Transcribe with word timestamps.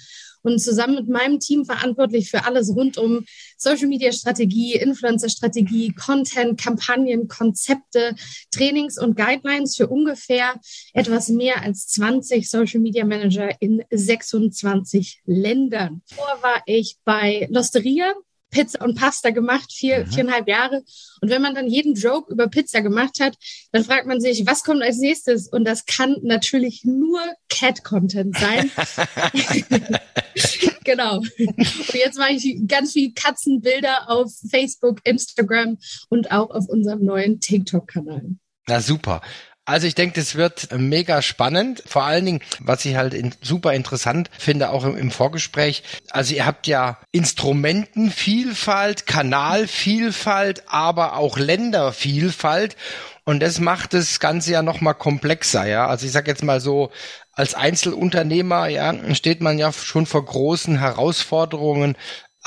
und 0.43 0.61
zusammen 0.61 0.95
mit 0.97 1.09
meinem 1.09 1.41
Team 1.41 1.65
verantwortlich 1.65 2.31
für 2.31 2.45
alles 2.45 2.75
rund 2.75 2.99
um 2.99 3.25
Social 3.57 3.89
Media 3.89 4.13
Strategie, 4.13 4.75
Influencer 4.75 5.29
Strategie, 5.29 5.93
Content, 5.93 6.61
Kampagnen, 6.61 7.29
Konzepte, 7.29 8.15
Trainings 8.51 8.99
und 8.99 9.17
Guidelines 9.17 9.77
für 9.77 9.89
ungefähr 9.89 10.55
etwas 10.93 11.29
mehr 11.29 11.63
als 11.63 11.89
20 11.89 12.49
Social 12.49 12.81
Media 12.81 13.05
Manager 13.05 13.51
in 13.61 13.83
26 13.91 15.23
Ländern. 15.25 16.03
Vorher 16.07 16.43
war 16.43 16.63
ich 16.67 16.97
bei 17.05 17.49
Losteria, 17.51 18.15
Pizza 18.51 18.83
und 18.83 18.97
Pasta 18.97 19.31
gemacht, 19.31 19.73
vier, 19.73 20.07
mhm. 20.07 20.11
viereinhalb 20.11 20.49
Jahre. 20.49 20.83
Und 21.21 21.31
wenn 21.31 21.43
man 21.43 21.55
dann 21.55 21.69
jeden 21.69 21.95
Joke 21.95 22.33
über 22.33 22.49
Pizza 22.49 22.81
gemacht 22.81 23.21
hat, 23.21 23.37
dann 23.73 23.85
fragt 23.85 24.07
man 24.07 24.21
sich, 24.21 24.47
was 24.47 24.65
kommt 24.65 24.83
als 24.83 24.99
nächstes? 24.99 25.49
Und 25.49 25.65
das 25.65 25.87
kann 25.87 26.17
natürlich 26.23 26.85
nur 26.85 27.21
Cat-Content 27.49 28.37
sein. 28.37 28.71
genau. 30.85 31.19
Und 31.19 31.95
jetzt 31.95 32.19
mache 32.19 32.33
ich 32.33 32.67
ganz 32.67 32.93
viel 32.93 33.13
Katzenbilder 33.13 34.11
auf 34.11 34.33
Facebook, 34.51 35.01
Instagram 35.05 35.79
und 36.09 36.31
auch 36.31 36.51
auf 36.51 36.69
unserem 36.69 37.05
neuen 37.05 37.41
TikTok-Kanal. 37.41 38.37
Na 38.69 38.81
super. 38.81 39.23
Also 39.69 39.87
ich 39.87 39.95
denke, 39.95 40.19
das 40.19 40.35
wird 40.35 40.69
mega 40.75 41.21
spannend. 41.21 41.83
Vor 41.85 42.05
allen 42.05 42.25
Dingen, 42.25 42.41
was 42.59 42.87
ich 42.87 42.97
halt 42.97 43.13
in, 43.13 43.35
super 43.43 43.75
interessant 43.75 44.31
finde, 44.39 44.71
auch 44.71 44.83
im, 44.83 44.97
im, 44.97 45.11
Vorgespräch. 45.11 45.83
Also 46.09 46.35
ihr 46.35 46.47
habt 46.47 46.67
ja 46.67 46.97
Instrumentenvielfalt, 47.13 49.05
Kanalvielfalt, 49.05 50.63
aber 50.69 51.19
auch 51.19 51.37
Ländervielfalt. 51.37 52.77
Und 53.25 53.41
das 53.41 53.61
macht 53.61 53.93
das 53.93 54.21
Ganze 54.21 54.53
ja 54.53 54.63
nochmal 54.63 54.95
komplexer, 54.95 55.67
ja. 55.67 55.87
Also 55.87 56.07
ich 56.07 56.13
sag 56.13 56.29
jetzt 56.29 56.43
mal 56.43 56.63
so, 56.63 56.91
als 57.35 57.53
Einzelunternehmer, 57.53 58.69
ja, 58.69 58.95
steht 59.15 59.43
man 59.43 59.59
ja 59.59 59.71
schon 59.71 60.07
vor 60.07 60.25
großen 60.25 60.79
Herausforderungen, 60.79 61.95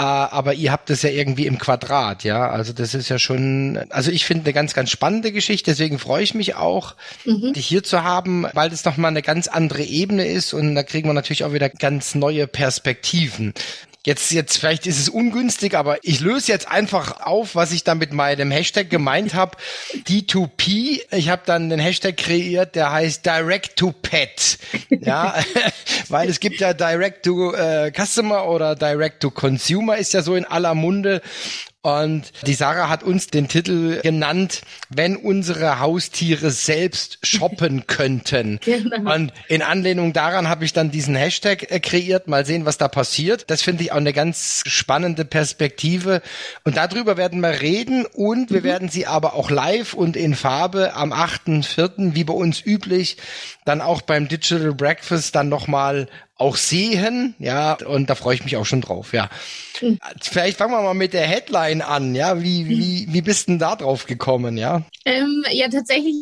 aber 0.02 0.54
ihr 0.54 0.72
habt 0.72 0.90
es 0.90 1.02
ja 1.02 1.10
irgendwie 1.10 1.46
im 1.46 1.58
Quadrat, 1.58 2.24
ja. 2.24 2.50
Also 2.50 2.74
das 2.74 2.94
ist 2.94 3.10
ja 3.10 3.20
schon, 3.20 3.80
also 3.90 4.12
ich 4.12 4.26
finde 4.26 4.46
eine 4.46 4.54
ganz, 4.54 4.74
ganz 4.74 4.90
spannende 4.90 5.32
Geschichte. 5.32 5.72
Deswegen 5.72 6.00
freue 6.00 6.24
ich 6.24 6.34
mich 6.34 6.56
auch, 6.56 6.96
mhm. 7.26 7.54
dich 7.54 7.68
hier 7.68 7.84
zu 7.84 8.04
haben, 8.04 8.46
weil 8.54 8.70
das 8.70 8.86
nochmal 8.86 9.12
eine 9.12 9.22
ganz 9.22 9.48
andere 9.48 9.84
Ebene 9.84 10.26
ist 10.26 10.54
und 10.54 10.76
da 10.76 10.84
kriegen 10.84 11.10
wir 11.10 11.14
natürlich 11.14 11.44
auch 11.44 11.54
wieder 11.54 11.70
ganz 11.70 12.16
neue 12.16 12.48
Perspektiven. 12.48 13.54
Jetzt, 14.04 14.32
jetzt, 14.32 14.58
vielleicht 14.58 14.88
ist 14.88 15.00
es 15.00 15.10
ungünstig, 15.10 15.76
aber 15.76 16.00
ich 16.02 16.22
löse 16.22 16.52
jetzt 16.52 16.68
einfach 16.68 17.22
auf, 17.22 17.54
was 17.54 17.72
ich 17.72 17.84
da 17.84 17.94
mit 17.94 18.14
meinem 18.14 18.50
Hashtag 18.50 18.90
gemeint 18.90 19.36
habe. 19.36 19.58
D2P. 20.08 21.02
Ich 21.12 21.30
habe 21.30 21.44
dann 21.46 21.70
den 21.70 21.78
Hashtag 21.78 22.18
kreiert, 22.18 22.74
der 22.74 22.92
heißt 22.92 23.24
Direct 23.24 23.76
to 23.76 23.92
Pet. 23.92 24.58
Ja, 24.90 25.36
weil 26.10 26.30
es 26.30 26.40
gibt 26.40 26.62
ja 26.62 26.74
Direct 26.74 27.26
to 27.26 27.54
äh, 27.54 27.92
Customer 27.92 28.48
oder 28.48 28.76
Direct 28.76 29.22
to 29.22 29.30
Consumer 29.30 29.98
ist 29.98 30.14
ja 30.14 30.24
so 30.24 30.36
in 30.36 30.46
aller 30.46 30.74
Munde. 30.74 31.22
Und 31.84 32.32
die 32.46 32.54
Sarah 32.54 32.90
hat 32.90 33.02
uns 33.02 33.28
den 33.28 33.48
Titel 33.48 34.02
genannt, 34.02 34.62
wenn 34.90 35.16
unsere 35.16 35.80
Haustiere 35.80 36.52
selbst 36.52 37.18
shoppen 37.24 37.88
könnten. 37.88 38.60
Genau. 38.64 39.12
Und 39.16 39.34
in 39.48 39.64
Anlehnung 39.64 40.14
daran 40.14 40.48
habe 40.48 40.64
ich 40.64 40.74
dann 40.74 40.92
diesen 40.92 41.16
Hashtag 41.16 41.72
äh, 41.72 41.80
kreiert. 41.80 42.28
Mal 42.28 42.46
sehen, 42.46 42.66
was 42.66 42.78
da 42.78 42.88
passiert. 42.88 43.50
Das 43.50 43.64
finde 43.64 43.84
ich 43.84 43.92
auch 43.92 43.98
eine 43.98 44.14
ganz 44.14 44.62
spannende 44.68 45.26
Perspektive. 45.26 46.22
Und 46.66 46.78
darüber 46.78 47.18
werden 47.18 47.42
wir 47.42 47.62
reden 47.62 48.06
und 48.06 48.52
wir 48.52 48.60
mhm. 48.60 48.66
werden 48.66 48.90
sie 48.90 49.08
aber 49.08 49.34
auch 49.34 49.50
live 49.50 49.96
und 49.96 50.16
in 50.16 50.36
Farbe 50.36 50.94
am 50.94 51.12
8.4., 51.12 52.14
wie 52.14 52.24
bei 52.24 52.34
uns 52.34 52.64
üblich, 52.64 53.18
dann 53.66 53.82
auch 53.82 54.02
beim 54.02 54.28
Digital 54.28 54.76
Breakfast 54.76 55.34
dann 55.34 55.50
nochmal 55.50 56.08
auch 56.42 56.56
sehen, 56.56 57.36
ja, 57.40 57.78
und 57.86 58.10
da 58.10 58.16
freue 58.16 58.36
ich 58.36 58.44
mich 58.44 58.58
auch 58.58 58.66
schon 58.66 58.82
drauf, 58.82 59.14
ja. 59.14 59.30
Hm. 59.80 60.00
Vielleicht 60.22 60.58
fangen 60.58 60.74
wir 60.74 60.82
mal 60.82 60.94
mit 60.94 61.14
der 61.14 61.28
Headline 61.28 61.82
an, 61.82 62.16
ja. 62.16 62.42
Wie, 62.42 62.68
wie, 62.68 63.08
wie 63.10 63.22
bist 63.22 63.48
denn 63.48 63.60
da 63.60 63.76
drauf 63.76 64.06
gekommen, 64.06 64.58
ja? 64.58 64.84
Ähm, 65.06 65.44
ja, 65.52 65.68
tatsächlich 65.70 66.16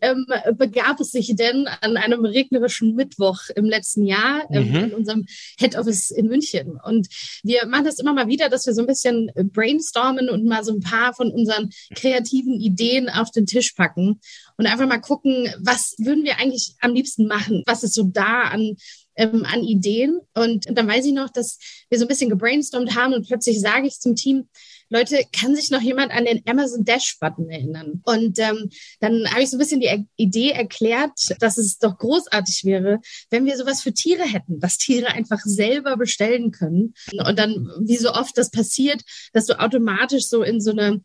ähm, 0.00 0.26
begab 0.56 1.00
es 1.00 1.10
sich 1.10 1.34
denn 1.36 1.68
an 1.80 1.96
einem 1.96 2.24
regnerischen 2.24 2.94
Mittwoch 2.94 3.40
im 3.54 3.66
letzten 3.66 4.04
Jahr 4.04 4.42
ähm, 4.50 4.70
mhm. 4.70 4.76
in 4.76 4.94
unserem 4.94 5.26
Head 5.58 5.76
Office 5.76 6.10
in 6.10 6.26
München. 6.26 6.78
Und 6.82 7.08
wir 7.42 7.66
machen 7.66 7.84
das 7.84 7.98
immer 7.98 8.14
mal 8.14 8.28
wieder, 8.28 8.48
dass 8.48 8.66
wir 8.66 8.74
so 8.74 8.82
ein 8.82 8.86
bisschen 8.86 9.30
brainstormen 9.34 10.30
und 10.30 10.44
mal 10.46 10.64
so 10.64 10.72
ein 10.72 10.80
paar 10.80 11.14
von 11.14 11.30
unseren 11.30 11.70
kreativen 11.94 12.60
Ideen 12.60 13.08
auf 13.08 13.30
den 13.30 13.46
Tisch 13.46 13.72
packen 13.72 14.20
und 14.56 14.66
einfach 14.66 14.86
mal 14.86 15.00
gucken, 15.00 15.48
was 15.60 15.94
würden 15.98 16.24
wir 16.24 16.38
eigentlich 16.38 16.74
am 16.80 16.94
liebsten 16.94 17.26
machen? 17.26 17.62
Was 17.66 17.82
ist 17.82 17.94
so 17.94 18.04
da 18.04 18.42
an 18.42 18.76
ähm, 19.16 19.44
an 19.44 19.62
Ideen. 19.62 20.20
Und 20.34 20.66
dann 20.70 20.88
weiß 20.88 21.06
ich 21.06 21.12
noch, 21.12 21.30
dass 21.30 21.58
wir 21.88 21.98
so 21.98 22.04
ein 22.04 22.08
bisschen 22.08 22.30
gebrainstormt 22.30 22.94
haben 22.94 23.14
und 23.14 23.26
plötzlich 23.26 23.60
sage 23.60 23.86
ich 23.86 23.98
zum 24.00 24.14
Team, 24.14 24.48
Leute, 24.88 25.20
kann 25.32 25.56
sich 25.56 25.70
noch 25.70 25.80
jemand 25.80 26.12
an 26.12 26.26
den 26.26 26.42
Amazon 26.46 26.84
Dash-Button 26.84 27.50
erinnern? 27.50 28.02
Und 28.04 28.38
ähm, 28.38 28.70
dann 29.00 29.28
habe 29.32 29.42
ich 29.42 29.50
so 29.50 29.56
ein 29.56 29.58
bisschen 29.58 29.80
die 29.80 30.06
Idee 30.16 30.50
erklärt, 30.50 31.10
dass 31.40 31.58
es 31.58 31.78
doch 31.78 31.98
großartig 31.98 32.64
wäre, 32.64 33.00
wenn 33.30 33.46
wir 33.46 33.56
sowas 33.56 33.82
für 33.82 33.92
Tiere 33.92 34.22
hätten, 34.22 34.60
dass 34.60 34.78
Tiere 34.78 35.08
einfach 35.08 35.40
selber 35.40 35.96
bestellen 35.96 36.52
können. 36.52 36.94
Und 37.12 37.36
dann, 37.36 37.68
wie 37.80 37.96
so 37.96 38.12
oft 38.12 38.38
das 38.38 38.50
passiert, 38.52 39.02
dass 39.32 39.46
du 39.46 39.58
automatisch 39.58 40.28
so 40.28 40.42
in 40.42 40.60
so 40.60 40.70
eine 40.70 41.00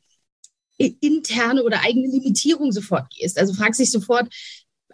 interne 0.77 1.63
oder 1.63 1.81
eigene 1.83 2.07
Limitierung 2.07 2.71
sofort 2.71 3.09
gehst. 3.15 3.38
Also 3.38 3.53
fragst 3.53 3.80
dich 3.80 3.91
sofort, 3.91 4.33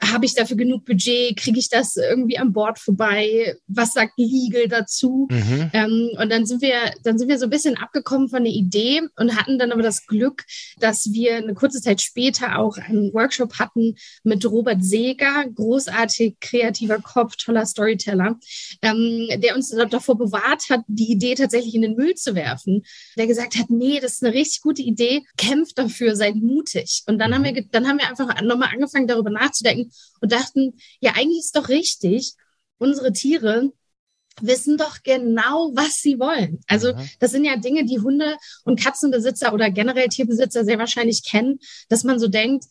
habe 0.02 0.26
ich 0.26 0.36
dafür 0.36 0.58
genug 0.58 0.86
Budget? 0.86 1.38
Kriege 1.38 1.60
ich 1.60 1.70
das 1.70 1.96
irgendwie 1.96 2.38
an 2.38 2.54
Bord 2.54 2.80
vorbei? 2.80 3.56
Was 3.68 3.94
sagt 3.94 4.14
Legal 4.18 4.68
dazu? 4.68 5.28
Mhm. 5.30 5.70
Ähm, 5.74 6.10
und 6.20 6.32
dann 6.32 6.46
sind 6.46 6.62
wir, 6.62 6.94
dann 7.04 7.18
sind 7.18 7.30
wir 7.30 7.38
so 7.38 7.46
ein 7.46 7.50
bisschen 7.50 7.78
abgekommen 7.78 8.30
von 8.30 8.44
der 8.44 8.54
Idee 8.54 9.02
und 9.18 9.36
hatten 9.36 9.60
dann 9.60 9.72
aber 9.72 9.82
das 9.82 10.06
Glück, 10.06 10.44
dass 10.80 11.12
wir 11.12 11.38
eine 11.38 11.54
kurze 11.54 11.82
Zeit 11.82 12.02
später 12.02 12.60
auch 12.60 12.78
einen 12.78 13.14
Workshop 13.14 13.60
hatten 13.60 13.96
mit 14.24 14.46
Robert 14.46 14.84
Seeger, 14.84 15.46
großartig 15.54 16.40
kreativer 16.40 17.00
Kopf, 17.00 17.36
toller 17.36 17.66
Storyteller, 17.66 18.40
ähm, 18.82 19.28
der 19.38 19.56
uns 19.56 19.76
davor 19.90 20.18
bewahrt 20.18 20.64
hat, 20.70 20.82
die 20.88 21.12
Idee 21.12 21.36
tatsächlich 21.36 21.76
in 21.76 21.82
den 21.82 21.96
Müll 21.96 22.16
zu 22.16 22.36
werfen. 22.36 22.84
Der 23.18 23.28
gesagt 23.28 23.58
hat, 23.58 23.70
nee, 23.70 24.00
das 24.00 24.14
ist 24.14 24.24
eine 24.24 24.34
richtig 24.34 24.62
gute 24.62 24.82
Idee, 24.82 25.24
kämpft 25.38 25.78
dafür, 25.78 26.16
seid 26.16 26.36
mutig. 26.36 27.04
Und 27.08 27.20
dann 27.20 27.34
haben 27.34 27.44
wir, 27.44 27.66
dann 27.72 27.88
haben 27.88 28.00
wir 28.00 28.08
einfach 28.08 28.42
nochmal 28.42 28.70
angefangen, 28.74 29.08
darüber 29.08 29.30
nachzudenken, 29.30 29.87
und 30.22 30.32
dachten, 30.32 30.78
ja, 31.00 31.14
eigentlich 31.16 31.40
ist 31.40 31.56
doch 31.56 31.70
richtig, 31.70 32.34
unsere 32.78 33.12
Tiere 33.12 33.72
wissen 34.42 34.78
doch 34.78 35.02
genau, 35.04 35.72
was 35.74 35.96
sie 35.96 36.20
wollen. 36.20 36.60
Also 36.68 36.94
mhm. 36.94 37.10
das 37.20 37.32
sind 37.32 37.44
ja 37.44 37.58
Dinge, 37.58 37.86
die 37.86 38.00
Hunde- 38.00 38.38
und 38.64 38.80
Katzenbesitzer 38.80 39.54
oder 39.54 39.72
generell 39.72 40.08
Tierbesitzer 40.10 40.64
sehr 40.64 40.78
wahrscheinlich 40.78 41.24
kennen, 41.24 41.60
dass 41.90 42.04
man 42.04 42.20
so 42.20 42.28
denkt, 42.28 42.66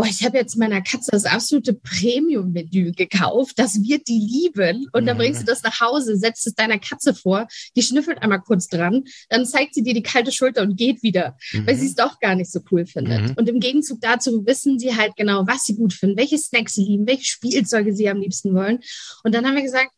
boah, 0.00 0.06
ich 0.06 0.24
habe 0.24 0.38
jetzt 0.38 0.56
meiner 0.56 0.80
Katze 0.80 1.10
das 1.10 1.26
absolute 1.26 1.74
Premium-Menü 1.74 2.92
gekauft, 2.92 3.58
das 3.58 3.74
wird 3.82 4.08
die 4.08 4.18
lieben. 4.18 4.86
Und 4.92 5.04
dann 5.04 5.18
bringst 5.18 5.42
du 5.42 5.44
das 5.44 5.62
nach 5.62 5.78
Hause, 5.78 6.16
setzt 6.16 6.46
es 6.46 6.54
deiner 6.54 6.78
Katze 6.78 7.14
vor, 7.14 7.46
die 7.76 7.82
schnüffelt 7.82 8.22
einmal 8.22 8.40
kurz 8.40 8.66
dran, 8.68 9.04
dann 9.28 9.44
zeigt 9.44 9.74
sie 9.74 9.82
dir 9.82 9.92
die 9.92 10.02
kalte 10.02 10.32
Schulter 10.32 10.62
und 10.62 10.78
geht 10.78 11.02
wieder, 11.02 11.36
mhm. 11.52 11.66
weil 11.66 11.76
sie 11.76 11.86
es 11.86 11.96
doch 11.96 12.18
gar 12.18 12.34
nicht 12.34 12.50
so 12.50 12.60
cool 12.70 12.86
findet. 12.86 13.20
Mhm. 13.20 13.34
Und 13.36 13.48
im 13.50 13.60
Gegenzug 13.60 14.00
dazu 14.00 14.46
wissen 14.46 14.78
sie 14.78 14.96
halt 14.96 15.16
genau, 15.16 15.46
was 15.46 15.64
sie 15.64 15.76
gut 15.76 15.92
finden, 15.92 16.16
welche 16.16 16.38
Snacks 16.38 16.74
sie 16.74 16.84
lieben, 16.84 17.06
welche 17.06 17.26
Spielzeuge 17.26 17.94
sie 17.94 18.08
am 18.08 18.20
liebsten 18.20 18.54
wollen. 18.54 18.78
Und 19.22 19.34
dann 19.34 19.46
haben 19.46 19.56
wir 19.56 19.62
gesagt, 19.62 19.90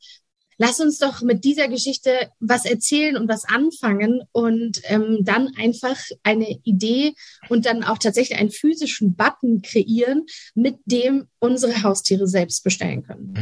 lass 0.63 0.79
uns 0.79 0.99
doch 0.99 1.23
mit 1.23 1.43
dieser 1.43 1.67
Geschichte 1.67 2.31
was 2.39 2.65
erzählen 2.65 3.17
und 3.17 3.29
was 3.29 3.45
anfangen 3.45 4.23
und 4.31 4.81
ähm, 4.85 5.19
dann 5.23 5.49
einfach 5.59 5.97
eine 6.23 6.57
Idee 6.63 7.15
und 7.49 7.67
dann 7.67 7.83
auch 7.83 7.99
tatsächlich 7.99 8.39
einen 8.39 8.53
physischen 8.53 9.17
Button 9.17 9.63
kreieren, 9.63 10.25
mit 10.55 10.77
dem 10.85 11.27
unsere 11.41 11.83
Haustiere 11.83 12.29
selbst 12.29 12.63
bestellen 12.63 13.03
können. 13.03 13.35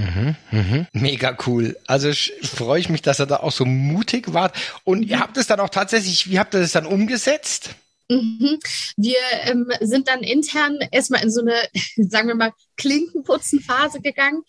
Mhm, 0.50 0.58
mh. 0.58 0.86
Mega 0.92 1.36
cool. 1.46 1.76
Also 1.86 2.10
freue 2.42 2.80
ich 2.80 2.88
mich, 2.88 3.02
dass 3.02 3.20
ihr 3.20 3.26
da 3.26 3.36
auch 3.36 3.52
so 3.52 3.66
mutig 3.66 4.32
wart. 4.32 4.56
Und 4.84 5.00
mhm. 5.00 5.08
ihr 5.08 5.20
habt 5.20 5.36
es 5.36 5.46
dann 5.46 5.60
auch 5.60 5.68
tatsächlich, 5.68 6.30
wie 6.30 6.38
habt 6.38 6.54
ihr 6.54 6.60
das 6.60 6.72
dann 6.72 6.86
umgesetzt? 6.86 7.74
Mhm. 8.10 8.58
Wir 8.96 9.18
ähm, 9.44 9.70
sind 9.80 10.08
dann 10.08 10.20
intern 10.20 10.78
erstmal 10.90 11.22
in 11.22 11.30
so 11.30 11.42
eine, 11.42 11.54
sagen 12.08 12.28
wir 12.28 12.34
mal, 12.34 12.52
Klinkenputzenphase 12.80 14.00
gegangen 14.00 14.42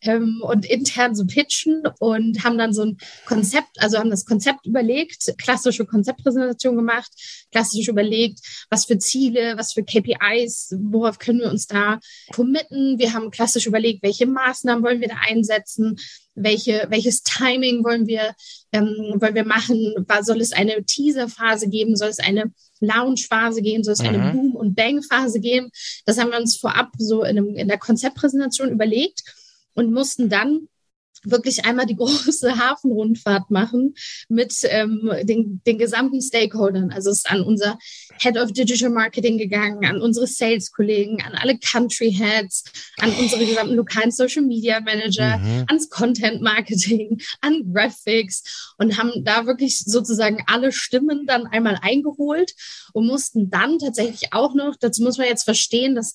ähm, 0.00 0.42
und 0.42 0.64
intern 0.64 1.14
so 1.14 1.26
pitchen 1.26 1.82
und 1.98 2.42
haben 2.42 2.56
dann 2.56 2.72
so 2.72 2.82
ein 2.82 2.96
Konzept, 3.26 3.78
also 3.78 3.98
haben 3.98 4.10
das 4.10 4.24
Konzept 4.24 4.66
überlegt, 4.66 5.34
klassische 5.36 5.84
Konzeptpräsentation 5.84 6.76
gemacht, 6.76 7.10
klassisch 7.52 7.88
überlegt, 7.88 8.40
was 8.70 8.86
für 8.86 8.96
Ziele, 8.98 9.58
was 9.58 9.74
für 9.74 9.84
KPIs, 9.84 10.76
worauf 10.80 11.18
können 11.18 11.40
wir 11.40 11.50
uns 11.50 11.66
da 11.66 12.00
committen. 12.32 12.98
Wir 12.98 13.12
haben 13.12 13.30
klassisch 13.30 13.66
überlegt, 13.66 14.02
welche 14.02 14.26
Maßnahmen 14.26 14.82
wollen 14.82 15.00
wir 15.02 15.08
da 15.08 15.16
einsetzen, 15.28 15.96
welche, 16.34 16.86
welches 16.88 17.22
Timing 17.22 17.84
wollen 17.84 18.06
wir, 18.06 18.34
ähm, 18.72 19.14
wollen 19.20 19.34
wir 19.34 19.44
machen? 19.44 19.94
Soll 20.22 20.40
es 20.40 20.52
eine 20.52 20.84
Teaser-Phase 20.84 21.68
geben? 21.68 21.96
Soll 21.96 22.08
es 22.08 22.18
eine 22.18 22.52
Lounge-Phase 22.80 23.62
geben? 23.62 23.84
Soll 23.84 23.92
es 23.92 24.00
eine 24.00 24.18
mhm. 24.18 24.32
Boom- 24.32 24.53
und 24.64 24.74
Bang-Phase 24.74 25.40
geben? 25.40 25.70
Das 26.06 26.18
haben 26.18 26.30
wir 26.30 26.38
uns 26.38 26.56
vorab 26.56 26.90
so 26.98 27.22
in, 27.22 27.38
einem, 27.38 27.56
in 27.56 27.68
der 27.68 27.78
Konzeptpräsentation 27.78 28.70
überlegt 28.70 29.22
und 29.74 29.92
mussten 29.92 30.28
dann 30.28 30.68
wirklich 31.24 31.64
einmal 31.64 31.86
die 31.86 31.96
große 31.96 32.58
Hafenrundfahrt 32.58 33.50
machen 33.50 33.94
mit 34.28 34.54
ähm, 34.64 35.10
den, 35.22 35.60
den 35.66 35.78
gesamten 35.78 36.20
Stakeholdern. 36.20 36.90
Also 36.90 37.10
es 37.10 37.18
ist 37.18 37.30
an 37.30 37.42
unser 37.42 37.78
Head 38.18 38.36
of 38.36 38.52
Digital 38.52 38.90
Marketing 38.90 39.38
gegangen, 39.38 39.84
an 39.84 40.00
unsere 40.00 40.26
Sales-Kollegen, 40.26 41.22
an 41.22 41.34
alle 41.34 41.58
Country 41.58 42.12
Heads, 42.12 42.64
an 42.98 43.12
unsere 43.12 43.44
gesamten 43.44 43.74
lokalen 43.74 44.10
Social 44.10 44.42
Media 44.42 44.80
Manager, 44.80 45.38
mhm. 45.38 45.64
ans 45.68 45.88
Content 45.88 46.42
Marketing, 46.42 47.20
an 47.40 47.72
Graphics 47.72 48.74
und 48.78 48.98
haben 48.98 49.24
da 49.24 49.46
wirklich 49.46 49.78
sozusagen 49.78 50.42
alle 50.46 50.72
Stimmen 50.72 51.26
dann 51.26 51.46
einmal 51.46 51.78
eingeholt 51.82 52.54
und 52.92 53.06
mussten 53.06 53.50
dann 53.50 53.78
tatsächlich 53.78 54.32
auch 54.32 54.54
noch, 54.54 54.76
dazu 54.76 55.02
muss 55.02 55.18
man 55.18 55.26
jetzt 55.26 55.44
verstehen, 55.44 55.94
dass 55.94 56.14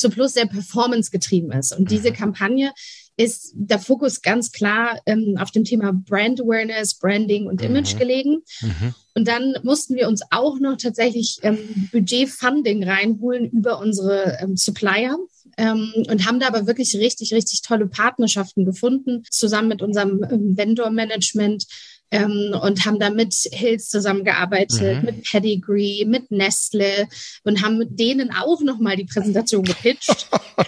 zu 0.00 0.08
Plus 0.08 0.32
sehr 0.32 0.46
performance 0.46 1.10
getrieben 1.10 1.52
ist. 1.52 1.76
Und 1.76 1.90
diese 1.90 2.10
mhm. 2.10 2.14
Kampagne 2.14 2.72
ist 3.20 3.52
der 3.54 3.78
Fokus 3.78 4.22
ganz 4.22 4.50
klar 4.50 4.98
ähm, 5.04 5.36
auf 5.38 5.50
dem 5.50 5.64
Thema 5.64 5.92
Brand 5.92 6.40
Awareness, 6.40 6.94
Branding 6.94 7.48
und 7.48 7.60
Image 7.60 7.94
mhm. 7.94 7.98
gelegen. 7.98 8.42
Mhm. 8.62 8.94
Und 9.14 9.28
dann 9.28 9.56
mussten 9.62 9.94
wir 9.94 10.08
uns 10.08 10.22
auch 10.30 10.58
noch 10.58 10.78
tatsächlich 10.78 11.38
ähm, 11.42 11.58
Budget-Funding 11.92 12.82
reinholen 12.82 13.50
über 13.50 13.78
unsere 13.78 14.38
ähm, 14.40 14.56
Supplier 14.56 15.18
ähm, 15.58 15.92
und 16.08 16.26
haben 16.26 16.40
da 16.40 16.46
aber 16.46 16.66
wirklich 16.66 16.94
richtig, 16.96 17.34
richtig 17.34 17.60
tolle 17.60 17.86
Partnerschaften 17.88 18.64
gefunden, 18.64 19.24
zusammen 19.28 19.68
mit 19.68 19.82
unserem 19.82 20.24
ähm, 20.30 20.56
Vendor-Management, 20.56 21.66
ähm, 22.10 22.54
und 22.60 22.84
haben 22.84 22.98
da 22.98 23.10
mit 23.10 23.34
Hills 23.52 23.88
zusammengearbeitet, 23.88 24.98
mhm. 24.98 25.04
mit 25.04 25.24
Pedigree, 25.24 26.04
mit 26.04 26.30
Nestle 26.30 27.08
und 27.44 27.62
haben 27.62 27.78
mit 27.78 27.98
denen 27.98 28.30
auch 28.32 28.60
nochmal 28.62 28.96
die 28.96 29.04
Präsentation 29.04 29.64
gepitcht. 29.64 30.28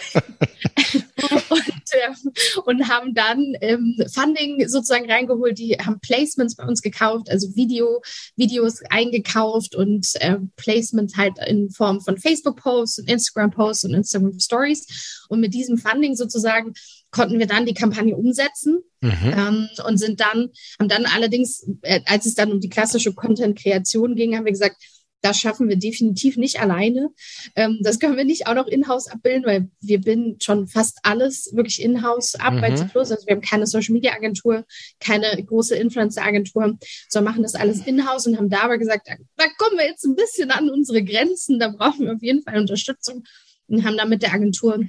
und, 1.50 1.83
äh, 1.93 2.61
und 2.65 2.89
haben 2.89 3.15
dann 3.15 3.55
ähm, 3.61 3.97
Funding 4.12 4.69
sozusagen 4.69 5.11
reingeholt, 5.11 5.59
die 5.59 5.77
haben 5.77 6.00
Placements 6.00 6.56
bei 6.56 6.65
uns 6.65 6.83
gekauft, 6.83 7.29
also 7.31 7.55
Video, 7.55 8.03
Videos 8.37 8.81
eingekauft 8.91 9.75
und 9.75 10.06
äh, 10.21 10.37
Placements 10.56 11.17
halt 11.17 11.35
in 11.47 11.71
Form 11.71 12.00
von 12.00 12.19
Facebook-Posts 12.19 13.00
und 13.00 13.11
Instagram-Posts 13.11 13.85
und 13.85 13.94
Instagram-Stories. 13.94 15.27
Und 15.29 15.41
mit 15.41 15.55
diesem 15.55 15.79
Funding 15.79 16.15
sozusagen 16.15 16.75
konnten 17.12 17.38
wir 17.38 17.47
dann 17.47 17.67
die 17.67 17.75
Kampagne 17.75 18.17
umsetzen 18.17 18.79
mhm. 19.00 19.35
ähm, 19.37 19.69
und 19.87 19.99
sind 19.99 20.20
dann, 20.20 20.50
haben 20.81 20.88
dann 20.88 21.06
allerdings, 21.06 21.64
äh, 21.82 22.00
als 22.06 22.26
es 22.26 22.35
dann 22.35 22.50
um 22.50 22.61
die 22.61 22.70
klassische 22.70 23.12
Content-Kreation 23.12 24.17
ging, 24.17 24.37
haben 24.37 24.47
wir 24.47 24.53
gesagt, 24.53 24.76
das 25.23 25.38
schaffen 25.38 25.69
wir 25.69 25.76
definitiv 25.76 26.37
nicht 26.37 26.61
alleine. 26.61 27.11
Ähm, 27.55 27.79
das 27.82 28.00
können 28.00 28.17
wir 28.17 28.25
nicht 28.25 28.49
auch 28.49 28.55
noch 28.55 28.67
in-house 28.67 29.06
abbilden, 29.06 29.44
weil 29.44 29.70
wir 29.81 30.00
bilden 30.00 30.37
schon 30.43 30.67
fast 30.67 30.99
alles 31.05 31.50
wirklich 31.55 31.81
in-house 31.81 32.35
ab 32.35 32.55
mhm. 32.55 32.61
bei 32.61 32.70
Plus. 32.73 33.12
Also 33.12 33.26
wir 33.26 33.37
haben 33.37 33.43
keine 33.43 33.67
Social 33.67 33.93
Media 33.93 34.12
Agentur, 34.12 34.65
keine 34.99 35.43
große 35.44 35.76
Influencer 35.76 36.25
Agentur, 36.25 36.76
sondern 37.08 37.32
machen 37.32 37.44
das 37.44 37.55
alles 37.55 37.87
in-house 37.87 38.26
und 38.26 38.37
haben 38.37 38.50
dabei 38.50 38.79
gesagt, 38.79 39.06
da 39.06 39.44
kommen 39.58 39.79
wir 39.79 39.87
jetzt 39.87 40.05
ein 40.05 40.17
bisschen 40.17 40.50
an 40.50 40.69
unsere 40.69 41.05
Grenzen, 41.05 41.61
da 41.61 41.69
brauchen 41.69 42.06
wir 42.06 42.15
auf 42.15 42.23
jeden 42.23 42.43
Fall 42.43 42.58
Unterstützung 42.58 43.23
und 43.69 43.85
haben 43.85 43.97
dann 43.97 44.08
mit 44.08 44.23
der 44.23 44.35
Agentur 44.35 44.81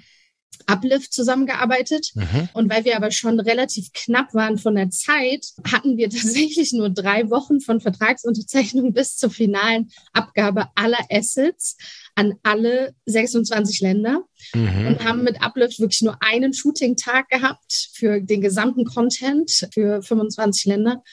Uplift 0.67 1.13
zusammengearbeitet. 1.13 2.11
Mhm. 2.15 2.49
Und 2.53 2.71
weil 2.71 2.85
wir 2.85 2.95
aber 2.95 3.11
schon 3.11 3.39
relativ 3.39 3.91
knapp 3.93 4.33
waren 4.33 4.57
von 4.57 4.75
der 4.75 4.89
Zeit, 4.89 5.45
hatten 5.71 5.97
wir 5.97 6.09
tatsächlich 6.09 6.73
nur 6.73 6.89
drei 6.89 7.29
Wochen 7.29 7.59
von 7.59 7.81
Vertragsunterzeichnung 7.81 8.93
bis 8.93 9.17
zur 9.17 9.29
finalen 9.29 9.89
Abgabe 10.13 10.67
aller 10.75 10.99
Assets 11.09 11.77
an 12.15 12.35
alle 12.43 12.93
26 13.05 13.81
Länder 13.81 14.23
mhm. 14.53 14.87
und 14.87 15.03
haben 15.03 15.23
mit 15.23 15.41
Uplift 15.41 15.79
wirklich 15.79 16.01
nur 16.01 16.17
einen 16.21 16.53
Shooting-Tag 16.53 17.29
gehabt 17.29 17.89
für 17.93 18.21
den 18.21 18.41
gesamten 18.41 18.85
Content 18.85 19.67
für 19.73 20.01
25 20.01 20.65
Länder 20.65 21.03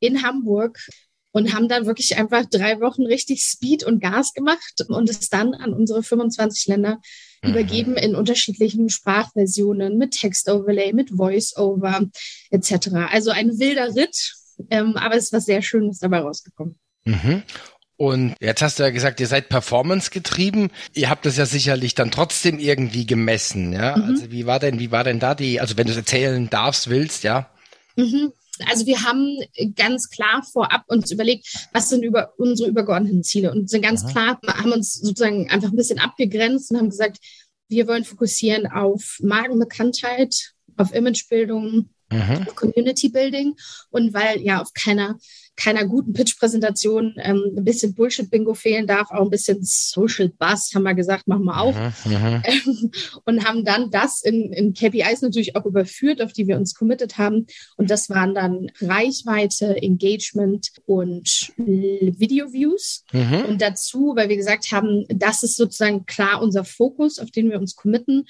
in 0.00 0.22
Hamburg 0.22 0.78
und 1.32 1.54
haben 1.54 1.68
dann 1.68 1.86
wirklich 1.86 2.16
einfach 2.16 2.44
drei 2.46 2.80
Wochen 2.80 3.06
richtig 3.06 3.42
Speed 3.42 3.84
und 3.84 4.00
Gas 4.00 4.32
gemacht 4.32 4.84
und 4.88 5.08
es 5.08 5.28
dann 5.28 5.54
an 5.54 5.72
unsere 5.72 6.02
25 6.02 6.66
Länder 6.66 6.98
mhm. 7.42 7.50
übergeben 7.50 7.96
in 7.96 8.14
unterschiedlichen 8.14 8.88
Sprachversionen 8.88 9.96
mit 9.96 10.12
Text-Overlay, 10.12 10.92
mit 10.92 11.10
Voice-Over 11.10 12.06
etc. 12.50 12.88
Also 13.10 13.30
ein 13.30 13.58
wilder 13.58 13.94
Ritt, 13.94 14.34
ähm, 14.70 14.96
aber 14.96 15.16
es 15.16 15.24
ist 15.24 15.32
was 15.32 15.46
sehr 15.46 15.62
Schönes 15.62 15.98
dabei 15.98 16.20
rausgekommen. 16.20 16.78
Mhm. 17.04 17.42
Und 17.96 18.34
jetzt 18.40 18.62
hast 18.62 18.78
du 18.78 18.82
ja 18.82 18.88
gesagt, 18.88 19.20
ihr 19.20 19.26
seid 19.26 19.50
Performance 19.50 20.10
getrieben. 20.10 20.70
Ihr 20.94 21.10
habt 21.10 21.26
das 21.26 21.36
ja 21.36 21.44
sicherlich 21.44 21.94
dann 21.94 22.10
trotzdem 22.10 22.58
irgendwie 22.58 23.04
gemessen, 23.04 23.74
ja? 23.74 23.94
Mhm. 23.94 24.04
Also 24.04 24.30
wie 24.32 24.46
war 24.46 24.58
denn, 24.58 24.78
wie 24.78 24.90
war 24.90 25.04
denn 25.04 25.20
da 25.20 25.34
die, 25.34 25.60
also 25.60 25.76
wenn 25.76 25.84
du 25.86 25.92
es 25.92 25.98
erzählen 25.98 26.48
darfst, 26.48 26.88
willst, 26.88 27.24
ja? 27.24 27.50
Mhm. 27.96 28.32
Also 28.68 28.86
wir 28.86 29.02
haben 29.02 29.38
ganz 29.74 30.10
klar 30.10 30.42
vorab 30.42 30.84
uns 30.88 31.10
überlegt, 31.10 31.68
was 31.72 31.88
sind 31.88 32.02
über 32.02 32.32
unsere 32.38 32.68
übergeordneten 32.68 33.22
Ziele 33.22 33.50
und 33.50 33.70
sind 33.70 33.82
ganz 33.82 34.04
Aha. 34.04 34.10
klar, 34.10 34.40
haben 34.56 34.72
uns 34.72 34.94
sozusagen 34.94 35.50
einfach 35.50 35.70
ein 35.70 35.76
bisschen 35.76 35.98
abgegrenzt 35.98 36.70
und 36.70 36.78
haben 36.78 36.90
gesagt, 36.90 37.18
wir 37.68 37.86
wollen 37.86 38.04
fokussieren 38.04 38.66
auf 38.66 39.18
Magenbekanntheit, 39.22 40.52
auf 40.76 40.92
Imagebildung, 40.92 41.90
mhm. 42.10 42.46
Community 42.54 43.08
Building 43.08 43.54
und 43.90 44.12
weil 44.12 44.40
ja 44.40 44.60
auf 44.60 44.72
keiner 44.74 45.18
keiner 45.60 45.86
guten 45.86 46.12
Pitch-Präsentation 46.12 47.14
ähm, 47.18 47.54
ein 47.56 47.64
bisschen 47.64 47.94
Bullshit-Bingo 47.94 48.54
fehlen 48.54 48.86
darf, 48.86 49.10
auch 49.10 49.24
ein 49.24 49.30
bisschen 49.30 49.58
Social 49.62 50.30
Buzz, 50.30 50.72
haben 50.74 50.84
wir 50.84 50.94
gesagt, 50.94 51.28
machen 51.28 51.44
wir 51.44 51.60
auch. 51.60 51.74
Mhm, 51.74 52.12
mhm. 52.12 52.42
Ähm, 52.44 52.90
und 53.24 53.44
haben 53.44 53.64
dann 53.64 53.90
das 53.90 54.22
in, 54.22 54.52
in 54.52 54.74
KPIs 54.74 55.22
natürlich 55.22 55.56
auch 55.56 55.66
überführt, 55.66 56.22
auf 56.22 56.32
die 56.32 56.46
wir 56.46 56.56
uns 56.56 56.74
committed 56.74 57.18
haben. 57.18 57.46
Und 57.76 57.90
das 57.90 58.08
waren 58.08 58.34
dann 58.34 58.70
Reichweite, 58.80 59.76
Engagement 59.76 60.70
und 60.86 61.52
Video-Views. 61.56 63.04
Mhm. 63.12 63.44
Und 63.48 63.62
dazu, 63.62 64.14
weil 64.16 64.28
wir 64.28 64.36
gesagt 64.36 64.72
haben, 64.72 65.04
das 65.08 65.42
ist 65.42 65.56
sozusagen 65.56 66.06
klar 66.06 66.42
unser 66.42 66.64
Fokus, 66.64 67.18
auf 67.18 67.30
den 67.30 67.50
wir 67.50 67.58
uns 67.58 67.76
committen, 67.76 68.24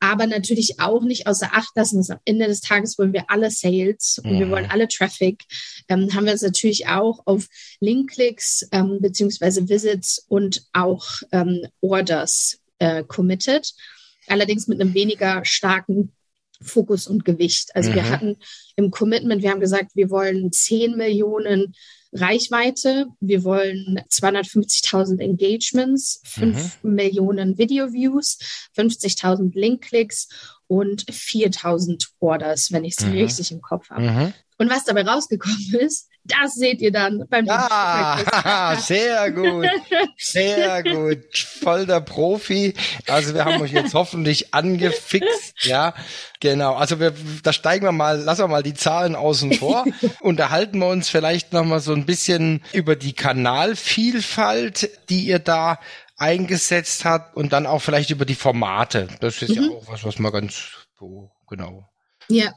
aber 0.00 0.26
natürlich 0.26 0.80
auch 0.80 1.02
nicht 1.02 1.26
außer 1.26 1.48
Acht 1.52 1.74
lassen, 1.76 1.96
dass 1.96 2.10
am 2.10 2.18
Ende 2.24 2.46
des 2.46 2.60
Tages 2.60 2.98
wollen 2.98 3.14
wir 3.14 3.30
alle 3.30 3.50
Sales 3.50 4.20
und 4.22 4.38
wir 4.38 4.50
wollen 4.50 4.70
alle 4.70 4.88
Traffic, 4.88 5.44
ähm, 5.88 6.12
haben 6.14 6.26
wir 6.26 6.32
uns 6.32 6.42
natürlich 6.42 6.73
natürlich 6.74 6.88
auch 6.88 7.22
auf 7.26 7.48
Link-Klicks 7.80 8.68
ähm, 8.72 8.98
beziehungsweise 9.00 9.68
Visits 9.68 10.24
und 10.28 10.64
auch 10.72 11.06
ähm, 11.32 11.66
Orders 11.80 12.58
äh, 12.78 13.04
committed. 13.04 13.72
Allerdings 14.26 14.66
mit 14.68 14.80
einem 14.80 14.94
weniger 14.94 15.44
starken 15.44 16.12
Fokus 16.60 17.06
und 17.06 17.24
Gewicht. 17.24 17.70
Also 17.74 17.90
mhm. 17.90 17.94
wir 17.94 18.10
hatten 18.10 18.36
im 18.76 18.90
Commitment, 18.90 19.42
wir 19.42 19.50
haben 19.50 19.60
gesagt, 19.60 19.90
wir 19.94 20.10
wollen 20.10 20.50
10 20.50 20.96
Millionen 20.96 21.74
Reichweite, 22.12 23.08
wir 23.20 23.42
wollen 23.42 24.00
250.000 24.08 25.20
Engagements, 25.20 26.22
5 26.24 26.78
mhm. 26.82 26.94
Millionen 26.94 27.58
Video-Views, 27.58 28.38
50.000 28.76 29.50
Link-Klicks 29.58 30.28
und 30.68 31.04
4.000 31.06 32.06
Orders, 32.20 32.70
wenn 32.70 32.84
ich 32.84 32.94
es 32.96 33.04
mhm. 33.04 33.12
richtig 33.12 33.50
im 33.50 33.60
Kopf 33.60 33.90
habe. 33.90 34.32
Und 34.56 34.70
was 34.70 34.84
dabei 34.84 35.02
rausgekommen 35.02 35.74
ist, 35.80 36.08
das 36.24 36.54
seht 36.54 36.80
ihr 36.80 36.90
dann 36.90 37.26
beim 37.28 37.46
Ah, 37.48 38.76
sehr 38.80 39.30
gut. 39.30 39.68
Sehr 40.16 40.82
gut. 40.82 41.36
Voll 41.36 41.84
der 41.84 42.00
Profi. 42.00 42.72
Also 43.06 43.34
wir 43.34 43.44
haben 43.44 43.60
euch 43.60 43.72
jetzt 43.72 43.92
hoffentlich 43.92 44.54
angefixt. 44.54 45.64
Ja, 45.64 45.94
genau. 46.40 46.74
Also 46.74 46.98
wir, 46.98 47.12
da 47.42 47.52
steigen 47.52 47.84
wir 47.84 47.92
mal, 47.92 48.20
lassen 48.20 48.42
wir 48.42 48.48
mal 48.48 48.62
die 48.62 48.74
Zahlen 48.74 49.16
außen 49.16 49.52
vor. 49.54 49.84
Unterhalten 50.20 50.78
wir 50.78 50.88
uns 50.88 51.10
vielleicht 51.10 51.52
nochmal 51.52 51.80
so 51.80 51.92
ein 51.92 52.06
bisschen 52.06 52.62
über 52.72 52.96
die 52.96 53.12
Kanalvielfalt, 53.12 54.90
die 55.10 55.26
ihr 55.26 55.40
da 55.40 55.78
eingesetzt 56.16 57.04
habt 57.04 57.36
und 57.36 57.52
dann 57.52 57.66
auch 57.66 57.80
vielleicht 57.80 58.10
über 58.10 58.24
die 58.24 58.34
Formate. 58.34 59.08
Das 59.20 59.42
ist 59.42 59.50
mhm. 59.50 59.62
ja 59.62 59.70
auch 59.70 59.88
was, 59.88 60.04
was 60.04 60.18
man 60.18 60.32
ganz 60.32 60.68
so 60.98 61.30
genau. 61.48 61.86
Ja. 62.28 62.52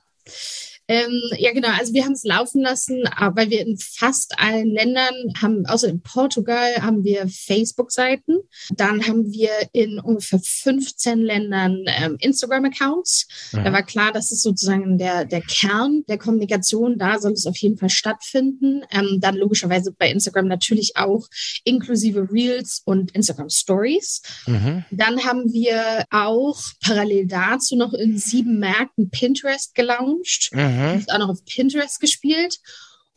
Ähm, 0.88 1.22
ja, 1.38 1.52
genau. 1.52 1.70
Also 1.78 1.94
wir 1.94 2.06
haben 2.06 2.14
es 2.14 2.24
laufen 2.24 2.62
lassen, 2.62 3.04
weil 3.34 3.50
wir 3.50 3.62
in 3.62 3.78
fast 3.78 4.40
allen 4.40 4.72
Ländern 4.72 5.14
haben, 5.42 5.66
außer 5.66 5.90
in 5.90 6.02
Portugal, 6.02 6.82
haben 6.82 7.04
wir 7.04 7.28
Facebook-Seiten. 7.28 8.38
Dann 8.70 9.06
haben 9.06 9.32
wir 9.32 9.52
in 9.74 10.00
ungefähr 10.00 10.40
15 10.40 11.20
Ländern 11.20 11.84
ähm, 11.88 12.16
Instagram-Accounts. 12.20 13.28
Mhm. 13.52 13.64
Da 13.66 13.74
war 13.74 13.84
klar, 13.84 14.12
das 14.14 14.32
ist 14.32 14.44
sozusagen 14.44 14.98
der, 14.98 15.26
der 15.26 15.42
Kern 15.42 16.04
der 16.08 16.18
Kommunikation. 16.18 16.98
Da 16.98 17.20
soll 17.20 17.34
es 17.34 17.46
auf 17.46 17.58
jeden 17.58 17.78
Fall 17.78 17.90
stattfinden. 17.90 18.84
Ähm, 18.92 19.20
dann 19.20 19.36
logischerweise 19.36 19.92
bei 19.92 20.10
Instagram 20.10 20.48
natürlich 20.48 20.96
auch 20.96 21.28
inklusive 21.66 22.30
Reels 22.32 22.82
und 22.86 23.12
Instagram 23.12 23.50
Stories. 23.50 24.22
Mhm. 24.46 24.86
Dann 24.92 25.24
haben 25.26 25.52
wir 25.52 26.06
auch 26.12 26.60
parallel 26.82 27.28
dazu 27.28 27.76
noch 27.76 27.94
in 27.94 28.18
sieben 28.18 28.60
Märkten 28.60 29.10
Pinterest 29.10 29.76
gelauncht. 29.76 30.50
Mhm. 30.54 30.77
Mhm. 30.78 31.06
auch 31.10 31.20
noch 31.20 31.30
auf 31.30 31.46
Pinterest 31.46 32.00
gespielt. 32.00 32.60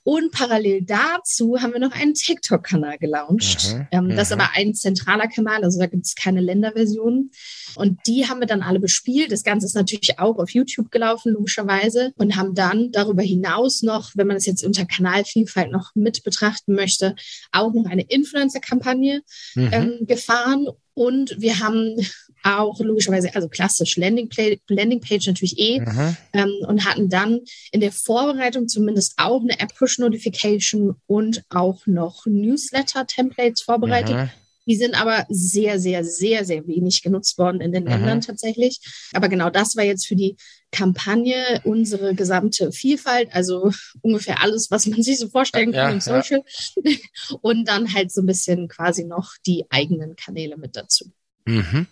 Und 0.02 0.32
parallel 0.32 0.82
dazu 0.82 1.60
haben 1.60 1.74
wir 1.74 1.80
noch 1.80 1.92
einen 1.92 2.14
TikTok-Kanal 2.14 2.96
gelauncht. 2.98 3.74
Mhm. 3.74 3.88
Ähm, 3.92 4.08
das 4.08 4.30
ist 4.30 4.34
mhm. 4.34 4.40
aber 4.40 4.50
ein 4.54 4.74
zentraler 4.74 5.28
Kanal, 5.28 5.62
also 5.62 5.78
da 5.78 5.86
gibt 5.86 6.06
es 6.06 6.14
keine 6.14 6.40
Länderversion. 6.40 7.30
Und 7.76 7.98
die 8.06 8.26
haben 8.26 8.40
wir 8.40 8.46
dann 8.46 8.62
alle 8.62 8.80
bespielt. 8.80 9.30
Das 9.30 9.44
Ganze 9.44 9.66
ist 9.66 9.74
natürlich 9.74 10.18
auch 10.18 10.38
auf 10.38 10.50
YouTube 10.50 10.90
gelaufen, 10.90 11.34
logischerweise. 11.34 12.12
Und 12.16 12.36
haben 12.36 12.54
dann 12.54 12.92
darüber 12.92 13.22
hinaus 13.22 13.82
noch, 13.82 14.10
wenn 14.14 14.26
man 14.26 14.36
es 14.36 14.46
jetzt 14.46 14.64
unter 14.64 14.86
Kanalvielfalt 14.86 15.70
noch 15.70 15.94
mit 15.94 16.24
betrachten 16.24 16.74
möchte, 16.74 17.14
auch 17.52 17.72
noch 17.74 17.84
eine 17.84 18.02
Influencer-Kampagne 18.02 19.22
mhm. 19.54 19.70
ähm, 19.70 19.98
gefahren. 20.06 20.66
Und 20.94 21.36
wir 21.38 21.60
haben 21.60 21.96
auch 22.42 22.80
logischerweise, 22.80 23.34
also 23.34 23.48
klassisch 23.48 23.96
Landingpage, 23.96 24.58
Landingpage 24.68 25.26
natürlich 25.26 25.58
eh, 25.58 25.80
mhm. 25.80 26.16
ähm, 26.32 26.52
und 26.66 26.84
hatten 26.84 27.08
dann 27.08 27.40
in 27.72 27.80
der 27.80 27.92
Vorbereitung 27.92 28.68
zumindest 28.68 29.14
auch 29.16 29.40
eine 29.40 29.58
App-Push-Notification 29.58 30.96
und 31.06 31.44
auch 31.50 31.86
noch 31.86 32.26
Newsletter-Templates 32.26 33.62
vorbereitet. 33.62 34.16
Mhm. 34.16 34.30
Die 34.66 34.76
sind 34.76 34.94
aber 34.94 35.26
sehr, 35.28 35.80
sehr, 35.80 36.04
sehr, 36.04 36.44
sehr 36.44 36.66
wenig 36.66 37.02
genutzt 37.02 37.38
worden 37.38 37.60
in 37.60 37.72
den 37.72 37.84
mhm. 37.84 37.90
Ländern 37.90 38.20
tatsächlich. 38.20 38.78
Aber 39.12 39.28
genau 39.28 39.50
das 39.50 39.74
war 39.76 39.84
jetzt 39.84 40.06
für 40.06 40.16
die 40.16 40.36
Kampagne 40.70 41.60
unsere 41.64 42.14
gesamte 42.14 42.70
Vielfalt, 42.70 43.30
also 43.32 43.72
ungefähr 44.02 44.42
alles, 44.42 44.70
was 44.70 44.86
man 44.86 45.02
sich 45.02 45.18
so 45.18 45.28
vorstellen 45.28 45.72
kann 45.72 45.88
ja, 45.88 45.90
im 45.90 46.00
Social. 46.00 46.42
Ja. 46.76 46.96
Und 47.42 47.66
dann 47.66 47.92
halt 47.92 48.12
so 48.12 48.22
ein 48.22 48.26
bisschen 48.26 48.68
quasi 48.68 49.04
noch 49.04 49.32
die 49.44 49.64
eigenen 49.70 50.14
Kanäle 50.14 50.56
mit 50.56 50.76
dazu. 50.76 51.10
Mhm. 51.46 51.86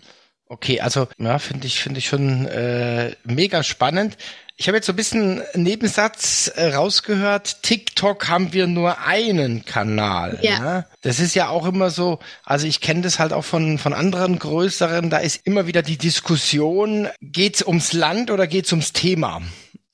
Okay, 0.48 0.80
also 0.80 1.08
ja, 1.18 1.38
finde 1.38 1.66
ich 1.66 1.80
finde 1.80 1.98
ich 1.98 2.06
schon 2.06 2.46
äh, 2.46 3.14
mega 3.24 3.62
spannend. 3.62 4.16
Ich 4.60 4.66
habe 4.66 4.76
jetzt 4.76 4.86
so 4.86 4.92
ein 4.92 4.96
bisschen 4.96 5.40
Nebensatz 5.54 6.48
äh, 6.48 6.74
rausgehört. 6.74 7.62
TikTok 7.62 8.28
haben 8.28 8.52
wir 8.52 8.66
nur 8.66 8.98
einen 8.98 9.64
Kanal. 9.64 10.40
Ja. 10.42 10.58
Ne? 10.58 10.86
Das 11.02 11.20
ist 11.20 11.36
ja 11.36 11.48
auch 11.48 11.64
immer 11.64 11.90
so. 11.90 12.18
Also 12.44 12.66
ich 12.66 12.80
kenne 12.80 13.02
das 13.02 13.20
halt 13.20 13.32
auch 13.32 13.44
von 13.44 13.78
von 13.78 13.92
anderen 13.92 14.38
größeren. 14.38 15.10
Da 15.10 15.18
ist 15.18 15.46
immer 15.46 15.66
wieder 15.66 15.82
die 15.82 15.98
Diskussion: 15.98 17.08
Geht's 17.20 17.64
ums 17.64 17.92
Land 17.92 18.30
oder 18.30 18.46
geht's 18.46 18.72
ums 18.72 18.92
Thema? 18.92 19.42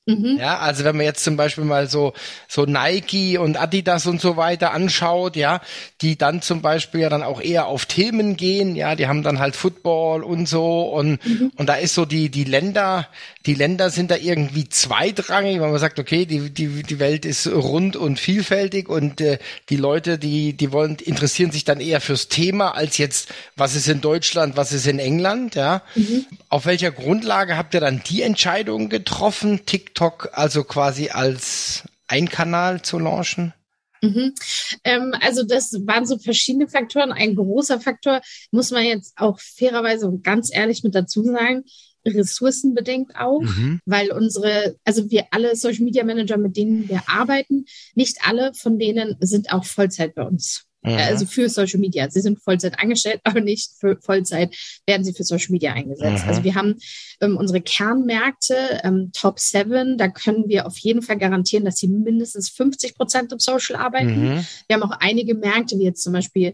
Mhm. 0.07 0.37
Ja, 0.39 0.59
also 0.59 0.83
wenn 0.83 0.95
man 0.95 1.05
jetzt 1.05 1.23
zum 1.23 1.35
Beispiel 1.35 1.63
mal 1.63 1.89
so, 1.89 2.13
so 2.47 2.65
Nike 2.65 3.39
und 3.39 3.59
Adidas 3.59 4.05
und 4.05 4.21
so 4.21 4.37
weiter 4.37 4.71
anschaut, 4.71 5.35
ja, 5.35 5.61
die 6.01 6.15
dann 6.15 6.43
zum 6.43 6.61
Beispiel 6.61 7.01
ja 7.01 7.09
dann 7.09 7.23
auch 7.23 7.41
eher 7.41 7.65
auf 7.65 7.87
Themen 7.87 8.37
gehen, 8.37 8.75
ja, 8.75 8.95
die 8.95 9.07
haben 9.07 9.23
dann 9.23 9.39
halt 9.39 9.55
Football 9.55 10.23
und 10.23 10.47
so 10.47 10.83
und, 10.83 11.25
mhm. 11.25 11.51
und 11.55 11.67
da 11.69 11.75
ist 11.75 11.95
so 11.95 12.05
die, 12.05 12.29
die 12.29 12.43
Länder, 12.43 13.07
die 13.45 13.53
Länder 13.53 13.89
sind 13.89 14.11
da 14.11 14.15
irgendwie 14.15 14.67
zweitrangig, 14.67 15.59
weil 15.59 15.69
man 15.69 15.79
sagt, 15.79 15.99
okay, 15.99 16.25
die, 16.25 16.49
die, 16.49 16.83
die 16.83 16.99
Welt 16.99 17.25
ist 17.25 17.47
rund 17.47 17.95
und 17.95 18.19
vielfältig 18.19 18.89
und 18.89 19.21
äh, 19.21 19.37
die 19.69 19.77
Leute, 19.77 20.17
die, 20.17 20.53
die 20.53 20.71
wollen, 20.71 20.95
interessieren 20.95 21.51
sich 21.51 21.63
dann 21.63 21.79
eher 21.79 22.01
fürs 22.01 22.27
Thema 22.27 22.71
als 22.71 22.97
jetzt, 22.97 23.29
was 23.55 23.75
ist 23.75 23.87
in 23.87 24.01
Deutschland, 24.01 24.57
was 24.57 24.71
ist 24.71 24.87
in 24.87 24.99
England, 24.99 25.55
ja. 25.55 25.83
Mhm. 25.95 26.25
Auf 26.49 26.65
welcher 26.65 26.91
Grundlage 26.91 27.57
habt 27.57 27.73
ihr 27.73 27.81
dann 27.81 28.01
die 28.07 28.23
Entscheidung 28.23 28.89
getroffen, 28.89 29.65
TikTok 29.65 30.29
also 30.33 30.63
quasi 30.63 31.09
als 31.09 31.83
ein 32.07 32.29
Kanal 32.29 32.81
zu 32.81 32.97
launchen? 32.97 33.53
Mhm. 34.01 34.33
Ähm, 34.83 35.13
also 35.21 35.43
das 35.43 35.71
waren 35.85 36.05
so 36.05 36.17
verschiedene 36.17 36.67
Faktoren. 36.67 37.11
Ein 37.11 37.35
großer 37.35 37.79
Faktor 37.79 38.21
muss 38.51 38.71
man 38.71 38.85
jetzt 38.85 39.13
auch 39.17 39.39
fairerweise 39.39 40.07
und 40.07 40.23
ganz 40.23 40.53
ehrlich 40.53 40.83
mit 40.83 40.95
dazu 40.95 41.23
sagen, 41.23 41.63
ressourcenbedingt 42.05 43.15
auch, 43.15 43.41
mhm. 43.41 43.79
weil 43.85 44.11
unsere, 44.11 44.75
also 44.83 45.09
wir 45.09 45.25
alle 45.31 45.55
Social 45.55 45.83
Media 45.83 46.03
Manager, 46.03 46.37
mit 46.37 46.57
denen 46.57 46.87
wir 46.89 47.03
arbeiten, 47.07 47.65
nicht 47.95 48.17
alle 48.25 48.53
von 48.53 48.79
denen 48.79 49.15
sind 49.19 49.51
auch 49.51 49.65
Vollzeit 49.65 50.15
bei 50.15 50.23
uns. 50.23 50.65
Mhm. 50.85 50.97
Also 50.97 51.25
für 51.25 51.49
Social 51.49 51.79
Media. 51.79 52.09
Sie 52.09 52.21
sind 52.21 52.41
Vollzeit 52.41 52.79
angestellt, 52.79 53.19
aber 53.23 53.41
nicht 53.41 53.71
für 53.79 53.97
Vollzeit 54.01 54.55
werden 54.85 55.03
sie 55.03 55.13
für 55.13 55.23
Social 55.23 55.51
Media 55.51 55.73
eingesetzt. 55.73 56.23
Mhm. 56.23 56.29
Also 56.29 56.43
wir 56.43 56.55
haben 56.55 56.75
ähm, 57.21 57.37
unsere 57.37 57.61
Kernmärkte, 57.61 58.81
ähm, 58.83 59.11
Top 59.13 59.39
7, 59.39 59.97
da 59.97 60.07
können 60.07 60.47
wir 60.47 60.67
auf 60.67 60.77
jeden 60.77 61.01
Fall 61.01 61.17
garantieren, 61.17 61.65
dass 61.65 61.77
sie 61.77 61.87
mindestens 61.87 62.49
50 62.49 62.95
Prozent 62.95 63.31
im 63.31 63.39
Social 63.39 63.75
arbeiten. 63.75 64.35
Mhm. 64.35 64.45
Wir 64.67 64.75
haben 64.75 64.83
auch 64.83 64.97
einige 64.99 65.35
Märkte, 65.35 65.77
wie 65.79 65.83
jetzt 65.83 66.03
zum 66.03 66.13
Beispiel 66.13 66.53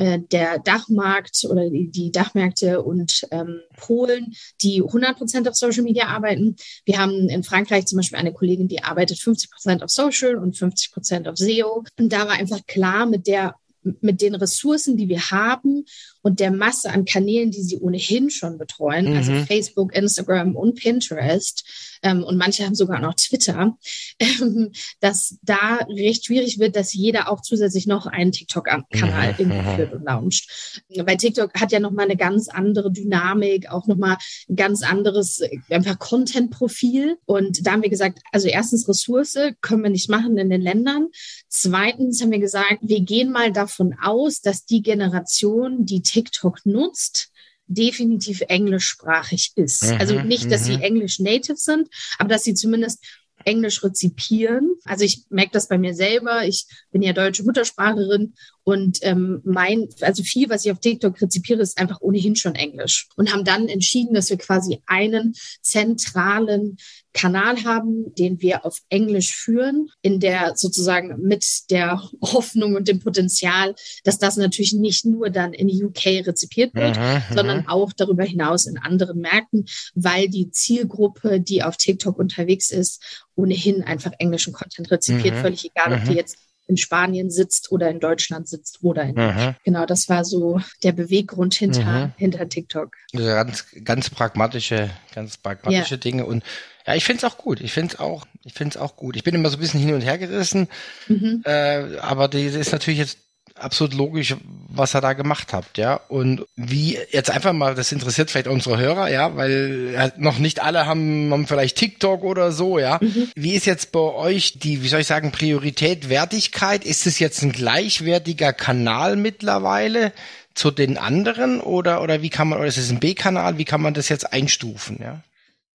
der 0.00 0.58
Dachmarkt 0.58 1.44
oder 1.48 1.68
die, 1.68 1.90
die 1.90 2.10
Dachmärkte 2.10 2.82
und 2.82 3.26
ähm, 3.30 3.60
Polen, 3.76 4.34
die 4.62 4.82
100 4.82 5.18
Prozent 5.18 5.48
auf 5.48 5.54
Social 5.54 5.82
Media 5.82 6.06
arbeiten. 6.06 6.56
Wir 6.84 6.98
haben 6.98 7.28
in 7.28 7.42
Frankreich 7.42 7.86
zum 7.86 7.98
Beispiel 7.98 8.18
eine 8.18 8.32
Kollegin, 8.32 8.68
die 8.68 8.82
arbeitet 8.82 9.18
50 9.18 9.50
Prozent 9.50 9.82
auf 9.82 9.90
Social 9.90 10.36
und 10.36 10.56
50 10.56 10.92
Prozent 10.92 11.28
auf 11.28 11.36
SEO. 11.36 11.84
Und 11.98 12.12
da 12.12 12.26
war 12.26 12.32
einfach 12.32 12.64
klar, 12.66 13.06
mit 13.06 13.26
der 13.26 13.54
mit 13.82 14.20
den 14.20 14.34
Ressourcen, 14.34 14.96
die 14.96 15.08
wir 15.08 15.30
haben 15.30 15.84
und 16.22 16.40
der 16.40 16.50
Masse 16.50 16.90
an 16.90 17.04
Kanälen, 17.04 17.50
die 17.50 17.62
sie 17.62 17.78
ohnehin 17.78 18.30
schon 18.30 18.58
betreuen, 18.58 19.16
also 19.16 19.32
mhm. 19.32 19.38
also 19.38 19.46
Facebook, 19.46 19.94
Instagram 19.94 20.54
und 20.54 20.74
Pinterest, 20.78 21.64
ähm, 22.02 22.22
und 22.24 22.36
manche 22.36 22.64
haben 22.64 22.74
sogar 22.74 23.00
noch 23.00 23.14
Twitter, 23.14 23.76
ähm, 24.18 24.72
dass 25.00 25.38
da 25.42 25.80
recht 25.88 26.26
schwierig 26.26 26.58
wird, 26.58 26.76
dass 26.76 26.92
jeder 26.92 27.30
auch 27.30 27.42
zusätzlich 27.42 27.86
noch 27.86 28.06
einen 28.06 28.32
TikTok-Kanal 28.32 29.34
irgendwie 29.38 29.74
führt 29.76 29.92
und 29.92 30.04
launcht. 30.04 30.84
Weil 30.96 31.16
TikTok 31.16 31.54
hat 31.54 31.72
ja 31.72 31.80
nochmal 31.80 32.06
eine 32.06 32.16
ganz 32.16 32.48
andere 32.48 32.90
Dynamik, 32.90 33.70
auch 33.70 33.86
nochmal 33.86 34.16
ein 34.48 34.56
ganz 34.56 34.82
anderes 34.82 35.42
einfach 35.68 35.98
Content-Profil. 35.98 37.18
Und 37.26 37.66
da 37.66 37.72
haben 37.72 37.82
wir 37.82 37.90
gesagt, 37.90 38.20
also 38.32 38.48
erstens 38.48 38.88
Ressource 38.88 39.38
können 39.60 39.82
wir 39.82 39.90
nicht 39.90 40.08
machen 40.08 40.38
in 40.38 40.50
den 40.50 40.62
Ländern. 40.62 41.08
Zweitens 41.48 42.22
haben 42.22 42.30
wir 42.30 42.38
gesagt, 42.38 42.78
wir 42.82 43.00
gehen 43.00 43.30
mal 43.30 43.52
davon 43.52 43.94
aus, 44.02 44.40
dass 44.40 44.64
die 44.64 44.82
Generation, 44.82 45.84
die 45.84 46.02
TikTok 46.02 46.64
nutzt, 46.64 47.29
definitiv 47.70 48.42
englischsprachig 48.48 49.52
ist. 49.54 49.84
Mhm, 49.84 49.96
also 50.00 50.20
nicht, 50.22 50.50
dass 50.50 50.64
sie 50.64 50.76
mhm. 50.76 50.82
Englisch 50.82 51.20
Native 51.20 51.56
sind, 51.56 51.88
aber 52.18 52.28
dass 52.28 52.44
sie 52.44 52.54
zumindest 52.54 53.04
Englisch 53.44 53.82
rezipieren. 53.82 54.74
Also 54.84 55.04
ich 55.04 55.24
merke 55.30 55.52
das 55.52 55.68
bei 55.68 55.78
mir 55.78 55.94
selber. 55.94 56.46
Ich 56.46 56.66
bin 56.90 57.02
ja 57.02 57.12
deutsche 57.12 57.42
Muttersprachlerin 57.42 58.34
Und 58.64 58.98
ähm, 59.02 59.40
mein, 59.44 59.88
also 60.00 60.22
viel, 60.22 60.50
was 60.50 60.64
ich 60.64 60.72
auf 60.72 60.80
TikTok 60.80 61.20
rezipiere, 61.20 61.62
ist 61.62 61.78
einfach 61.78 62.00
ohnehin 62.00 62.36
schon 62.36 62.54
Englisch. 62.54 63.08
Und 63.16 63.32
haben 63.32 63.44
dann 63.44 63.68
entschieden, 63.68 64.14
dass 64.14 64.30
wir 64.30 64.36
quasi 64.36 64.82
einen 64.86 65.34
zentralen 65.62 66.76
Kanal 67.12 67.64
haben, 67.64 68.14
den 68.14 68.40
wir 68.40 68.64
auf 68.64 68.78
Englisch 68.88 69.34
führen, 69.34 69.88
in 70.00 70.20
der 70.20 70.52
sozusagen 70.56 71.20
mit 71.22 71.70
der 71.70 72.00
Hoffnung 72.22 72.76
und 72.76 72.88
dem 72.88 73.00
Potenzial, 73.00 73.74
dass 74.04 74.18
das 74.18 74.36
natürlich 74.36 74.72
nicht 74.74 75.04
nur 75.04 75.30
dann 75.30 75.52
in 75.52 75.68
UK 75.68 76.26
rezipiert 76.26 76.74
wird, 76.74 76.96
aha, 76.96 77.22
sondern 77.34 77.66
auch 77.66 77.92
darüber 77.92 78.24
hinaus 78.24 78.66
in 78.66 78.78
anderen 78.78 79.20
Märkten, 79.20 79.66
weil 79.94 80.28
die 80.28 80.50
Zielgruppe, 80.50 81.40
die 81.40 81.62
auf 81.62 81.76
TikTok 81.76 82.18
unterwegs 82.18 82.70
ist, 82.70 83.02
ohnehin 83.34 83.82
einfach 83.82 84.12
englischen 84.18 84.52
Content 84.52 84.90
rezipiert, 84.90 85.34
aha, 85.34 85.42
völlig 85.42 85.64
egal, 85.64 85.94
ob 85.94 86.04
die 86.04 86.14
jetzt 86.14 86.38
in 86.70 86.76
Spanien 86.76 87.30
sitzt 87.30 87.72
oder 87.72 87.90
in 87.90 87.98
Deutschland 87.98 88.48
sitzt 88.48 88.78
oder 88.82 89.02
in. 89.02 89.16
Mhm. 89.16 89.56
Genau, 89.64 89.84
das 89.86 90.08
war 90.08 90.24
so 90.24 90.60
der 90.84 90.92
Beweggrund 90.92 91.54
hinter, 91.54 92.06
mhm. 92.06 92.12
hinter 92.16 92.48
TikTok. 92.48 92.94
Also 93.12 93.26
ganz, 93.26 93.66
ganz 93.84 94.08
pragmatische, 94.08 94.90
ganz 95.12 95.36
pragmatische 95.36 95.96
ja. 95.96 96.00
Dinge. 96.00 96.26
Und 96.26 96.44
ja, 96.90 96.96
ich 96.96 97.04
finde 97.04 97.24
es 97.24 97.32
auch 97.32 97.38
gut. 97.38 97.60
Ich 97.60 97.72
finde 97.72 97.94
es 97.94 98.00
auch, 98.00 98.26
ich 98.44 98.52
finde 98.52 98.76
es 98.76 98.82
auch 98.82 98.96
gut. 98.96 99.16
Ich 99.16 99.22
bin 99.22 99.34
immer 99.34 99.48
so 99.48 99.56
ein 99.56 99.60
bisschen 99.60 99.80
hin 99.80 99.94
und 99.94 100.00
her 100.00 100.18
gerissen, 100.18 100.68
mhm. 101.08 101.42
äh, 101.44 101.98
aber 102.00 102.28
die 102.28 102.44
ist 102.44 102.72
natürlich 102.72 102.98
jetzt 102.98 103.18
absolut 103.54 103.94
logisch, 103.94 104.36
was 104.68 104.94
er 104.94 105.00
da 105.00 105.12
gemacht 105.12 105.52
habt, 105.52 105.78
ja. 105.78 106.00
Und 106.08 106.46
wie 106.56 106.98
jetzt 107.10 107.30
einfach 107.30 107.52
mal, 107.52 107.74
das 107.74 107.92
interessiert 107.92 108.30
vielleicht 108.30 108.48
unsere 108.48 108.78
Hörer, 108.78 109.10
ja, 109.10 109.36
weil 109.36 109.90
ja, 109.92 110.10
noch 110.16 110.38
nicht 110.38 110.62
alle 110.62 110.86
haben, 110.86 111.30
haben 111.30 111.46
vielleicht 111.46 111.76
TikTok 111.76 112.24
oder 112.24 112.52
so, 112.52 112.78
ja. 112.78 112.98
Mhm. 113.00 113.30
Wie 113.34 113.54
ist 113.54 113.66
jetzt 113.66 113.92
bei 113.92 114.00
euch 114.00 114.58
die, 114.58 114.82
wie 114.82 114.88
soll 114.88 115.00
ich 115.00 115.06
sagen, 115.06 115.30
Priorität, 115.30 116.08
Wertigkeit? 116.08 116.84
Ist 116.84 117.06
es 117.06 117.18
jetzt 117.18 117.42
ein 117.42 117.52
gleichwertiger 117.52 118.52
Kanal 118.52 119.16
mittlerweile 119.16 120.12
zu 120.54 120.70
den 120.70 120.98
anderen 120.98 121.60
oder, 121.60 122.02
oder 122.02 122.22
wie 122.22 122.30
kann 122.30 122.48
man, 122.48 122.58
oder 122.58 122.68
ist 122.68 122.78
es 122.78 122.90
ein 122.90 123.00
B-Kanal? 123.00 123.58
Wie 123.58 123.64
kann 123.64 123.82
man 123.82 123.94
das 123.94 124.08
jetzt 124.08 124.32
einstufen, 124.32 124.98
ja? 125.00 125.22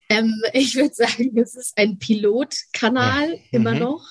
Ähm, 0.09 0.41
ich 0.53 0.75
würde 0.75 0.93
sagen, 0.93 1.37
es 1.37 1.55
ist 1.55 1.73
ein 1.77 1.97
Pilotkanal 1.97 3.29
ja. 3.31 3.37
immer 3.51 3.73
mhm. 3.73 3.79
noch. 3.79 4.05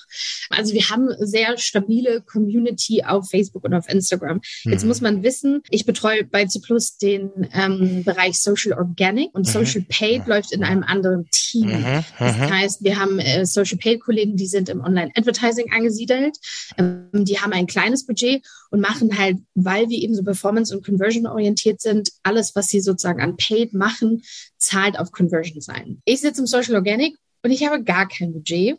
Also 0.49 0.73
wir 0.73 0.89
haben 0.89 1.09
sehr 1.19 1.57
stabile 1.57 2.21
Community 2.21 3.03
auf 3.03 3.29
Facebook 3.29 3.63
und 3.63 3.73
auf 3.73 3.87
Instagram. 3.89 4.41
Mhm. 4.63 4.71
Jetzt 4.71 4.85
muss 4.85 5.01
man 5.01 5.23
wissen, 5.23 5.61
ich 5.69 5.85
betreue 5.85 6.23
bei 6.25 6.45
C 6.45 6.59
Plus 6.59 6.97
den 6.97 7.31
ähm, 7.53 8.03
Bereich 8.03 8.41
Social 8.41 8.73
Organic 8.73 9.33
und 9.33 9.47
mhm. 9.47 9.51
Social 9.51 9.85
Paid 9.87 10.27
läuft 10.27 10.51
in 10.51 10.63
einem 10.63 10.83
anderen 10.83 11.27
Team. 11.31 11.67
Mhm. 11.67 12.03
Das 12.19 12.37
mhm. 12.37 12.49
heißt, 12.49 12.83
wir 12.83 12.99
haben 12.99 13.19
äh, 13.19 13.45
Social 13.45 13.77
Paid 13.77 14.01
Kollegen, 14.01 14.35
die 14.35 14.47
sind 14.47 14.69
im 14.69 14.81
Online 14.81 15.11
Advertising 15.15 15.71
angesiedelt. 15.71 16.37
Ähm, 16.77 17.09
die 17.13 17.39
haben 17.39 17.53
ein 17.53 17.67
kleines 17.67 18.05
Budget 18.05 18.45
und 18.75 18.81
machen 18.81 19.17
halt, 19.17 19.37
weil 19.53 19.87
wir 19.87 19.97
eben 19.97 20.13
so 20.13 20.21
Performance 20.21 20.75
und 20.75 20.85
Conversion 20.85 21.27
orientiert 21.27 21.79
sind, 21.79 22.11
alles, 22.23 22.55
was 22.55 22.67
sie 22.67 22.81
sozusagen 22.81 23.21
an 23.21 23.37
Paid 23.37 23.73
machen, 23.73 24.21
zahlt 24.57 24.99
auf 24.99 25.13
Conversion 25.13 25.61
sein. 25.61 26.01
Ich 26.03 26.19
sitze 26.19 26.41
im 26.41 26.47
Social 26.47 26.75
Organic 26.75 27.15
und 27.41 27.51
ich 27.51 27.65
habe 27.65 27.81
gar 27.85 28.05
kein 28.05 28.33
Budget, 28.33 28.77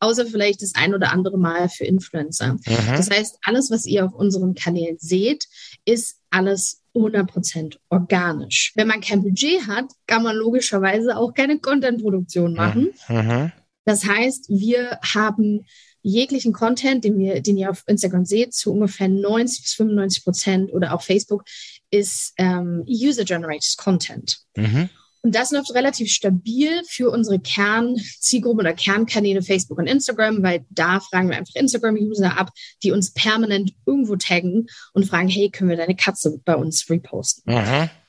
außer 0.00 0.26
vielleicht 0.26 0.62
das 0.62 0.74
ein 0.74 0.94
oder 0.94 1.12
andere 1.12 1.38
Mal 1.38 1.68
für 1.68 1.84
Influencer. 1.84 2.54
Mhm. 2.54 2.60
Das 2.88 3.08
heißt, 3.08 3.38
alles, 3.44 3.70
was 3.70 3.86
ihr 3.86 4.04
auf 4.04 4.14
unseren 4.14 4.56
Kanälen 4.56 4.96
seht, 4.98 5.46
ist 5.84 6.16
alles 6.30 6.82
100% 6.96 7.76
organisch. 7.88 8.72
Wenn 8.74 8.88
man 8.88 9.00
kein 9.00 9.22
Budget 9.22 9.68
hat, 9.68 9.84
kann 10.08 10.24
man 10.24 10.34
logischerweise 10.34 11.16
auch 11.16 11.34
keine 11.34 11.60
Content-Produktion 11.60 12.54
machen. 12.54 12.90
Mhm. 13.08 13.52
Das 13.84 14.04
heißt, 14.04 14.48
wir 14.48 14.98
haben 15.04 15.66
jeglichen 16.02 16.52
Content, 16.52 17.04
den, 17.04 17.18
wir, 17.18 17.40
den 17.40 17.56
ihr 17.56 17.70
auf 17.70 17.82
Instagram 17.86 18.24
seht, 18.24 18.54
zu 18.54 18.72
ungefähr 18.72 19.08
90 19.08 19.62
bis 19.62 19.74
95 19.74 20.24
Prozent 20.24 20.72
oder 20.72 20.94
auch 20.94 21.02
Facebook, 21.02 21.44
ist 21.90 22.32
ähm, 22.36 22.84
User-Generated 22.88 23.76
Content. 23.76 24.38
Mhm. 24.56 24.88
Und 25.22 25.34
das 25.34 25.50
läuft 25.50 25.74
relativ 25.74 26.10
stabil 26.10 26.82
für 26.88 27.10
unsere 27.10 27.38
Kernzielgruppe 27.38 28.60
oder 28.60 28.72
Kernkanäle 28.72 29.42
Facebook 29.42 29.78
und 29.78 29.86
Instagram, 29.86 30.42
weil 30.42 30.64
da 30.70 31.00
fragen 31.00 31.28
wir 31.28 31.36
einfach 31.36 31.54
Instagram-User 31.54 32.38
ab, 32.38 32.50
die 32.82 32.90
uns 32.90 33.12
permanent 33.12 33.72
irgendwo 33.84 34.16
taggen 34.16 34.66
und 34.94 35.06
fragen, 35.06 35.28
hey, 35.28 35.50
können 35.50 35.68
wir 35.68 35.76
deine 35.76 35.96
Katze 35.96 36.40
bei 36.44 36.56
uns 36.56 36.88
reposten? 36.88 37.52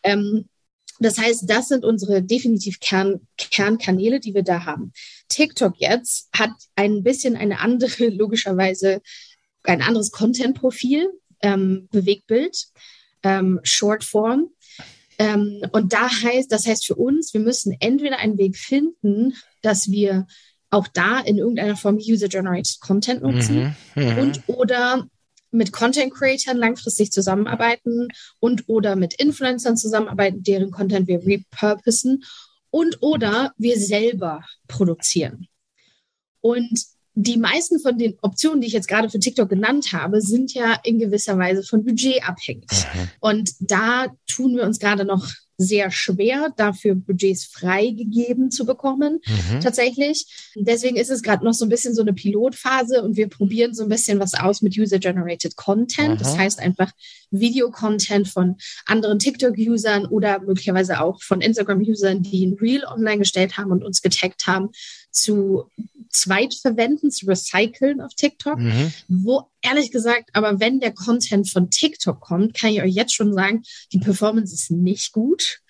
Ähm, 0.04 0.46
das 1.06 1.18
heißt, 1.18 1.50
das 1.50 1.68
sind 1.68 1.84
unsere 1.84 2.22
definitiv 2.22 2.80
Kern, 2.80 3.22
Kernkanäle, 3.38 4.20
die 4.20 4.34
wir 4.34 4.44
da 4.44 4.66
haben. 4.66 4.94
TikTok 5.30 5.76
jetzt 5.78 6.30
hat 6.34 6.52
ein 6.76 7.04
bisschen 7.04 7.36
eine 7.36 7.60
andere, 7.60 8.08
logischerweise 8.10 9.02
ein 9.64 9.82
anderes 9.82 10.12
Content-Profil, 10.12 11.10
ähm, 11.42 11.88
Bewegtbild, 11.92 12.68
ähm, 13.24 13.60
Shortform. 13.64 14.50
Ähm, 15.18 15.62
und 15.72 15.94
da 15.94 16.10
heißt, 16.10 16.52
das 16.52 16.66
heißt 16.66 16.86
für 16.86 16.96
uns, 16.96 17.34
wir 17.34 17.42
müssen 17.42 17.76
entweder 17.80 18.18
einen 18.18 18.38
Weg 18.38 18.58
finden, 18.58 19.34
dass 19.62 19.92
wir 19.92 20.28
auch 20.72 20.88
da 20.88 21.20
in 21.20 21.38
irgendeiner 21.38 21.76
Form 21.76 21.98
User-Generated 21.98 22.80
Content 22.80 23.22
nutzen 23.22 23.76
mhm, 23.96 24.04
mhm. 24.04 24.18
und 24.18 24.42
oder 24.48 25.08
mit 25.52 25.72
Content 25.72 26.14
Creatern 26.14 26.58
langfristig 26.58 27.12
zusammenarbeiten 27.12 28.08
und 28.40 28.68
oder 28.68 28.96
mit 28.96 29.14
Influencern 29.16 29.78
zusammenarbeiten, 29.78 30.44
deren 30.44 30.72
Content 30.72 31.08
wir 31.08 31.26
repurposen 31.26 32.24
und 32.70 33.02
oder 33.02 33.54
wir 33.58 33.78
selber 33.80 34.44
produzieren. 34.68 35.48
Und 36.40 36.86
die 37.14 37.38
meisten 37.38 37.80
von 37.80 37.98
den 37.98 38.18
Optionen, 38.22 38.62
die 38.62 38.68
ich 38.68 38.74
jetzt 38.74 38.88
gerade 38.88 39.10
für 39.10 39.20
TikTok 39.20 39.50
genannt 39.50 39.92
habe, 39.92 40.22
sind 40.22 40.54
ja 40.54 40.80
in 40.84 40.98
gewisser 40.98 41.38
Weise 41.38 41.62
von 41.64 41.84
Budget 41.84 42.28
abhängig. 42.28 42.72
Mhm. 42.72 43.10
Und 43.20 43.52
da 43.60 44.08
tun 44.28 44.56
wir 44.56 44.64
uns 44.64 44.80
gerade 44.80 45.04
noch 45.04 45.28
sehr 45.62 45.92
schwer, 45.92 46.54
dafür 46.56 46.96
Budgets 46.96 47.46
freigegeben 47.46 48.52
zu 48.52 48.66
bekommen, 48.66 49.20
mhm. 49.26 49.60
tatsächlich. 49.62 50.26
Deswegen 50.56 50.96
ist 50.96 51.10
es 51.10 51.22
gerade 51.22 51.46
noch 51.46 51.54
so 51.54 51.66
ein 51.66 51.70
bisschen 51.70 51.94
so 51.94 52.02
eine 52.02 52.14
Pilotphase 52.14 53.04
und 53.04 53.16
wir 53.16 53.28
probieren 53.28 53.74
so 53.74 53.84
ein 53.84 53.90
bisschen 53.90 54.20
was 54.20 54.34
aus 54.34 54.62
mit 54.62 54.78
User-Generated 54.78 55.56
Content. 55.56 56.16
Mhm. 56.16 56.18
Das 56.18 56.38
heißt 56.38 56.60
einfach 56.60 56.92
Video-Content 57.32 58.28
von 58.28 58.58
anderen 58.86 59.20
TikTok-Usern 59.20 60.06
oder 60.06 60.42
möglicherweise 60.42 61.02
auch 61.02 61.22
von 61.22 61.42
Instagram-Usern, 61.42 62.22
die 62.22 62.46
ein 62.46 62.58
Reel 62.60 62.84
online 62.86 63.20
gestellt 63.20 63.58
haben 63.58 63.72
und 63.72 63.84
uns 63.84 64.02
getaggt 64.02 64.48
haben, 64.48 64.70
zu 65.12 65.66
zweitverwenden, 66.12 67.12
zu 67.12 67.26
recyceln 67.26 68.02
auf 68.02 68.14
TikTok, 68.14 68.60
mhm. 68.60 68.94
wo 69.08 69.50
ehrlich 69.62 69.92
gesagt, 69.92 70.30
aber 70.34 70.60
wenn 70.60 70.80
der 70.80 70.94
Content 70.94 71.50
von 71.50 71.70
TikTok 71.70 72.20
kommt, 72.20 72.54
kann 72.54 72.72
ich 72.72 72.82
euch 72.82 72.94
jetzt 72.94 73.14
schon 73.14 73.34
sagen, 73.34 73.64
die 73.92 74.00
Performance 74.00 74.54
ist 74.54 74.72
nicht 74.72 75.12
gut. 75.12 75.62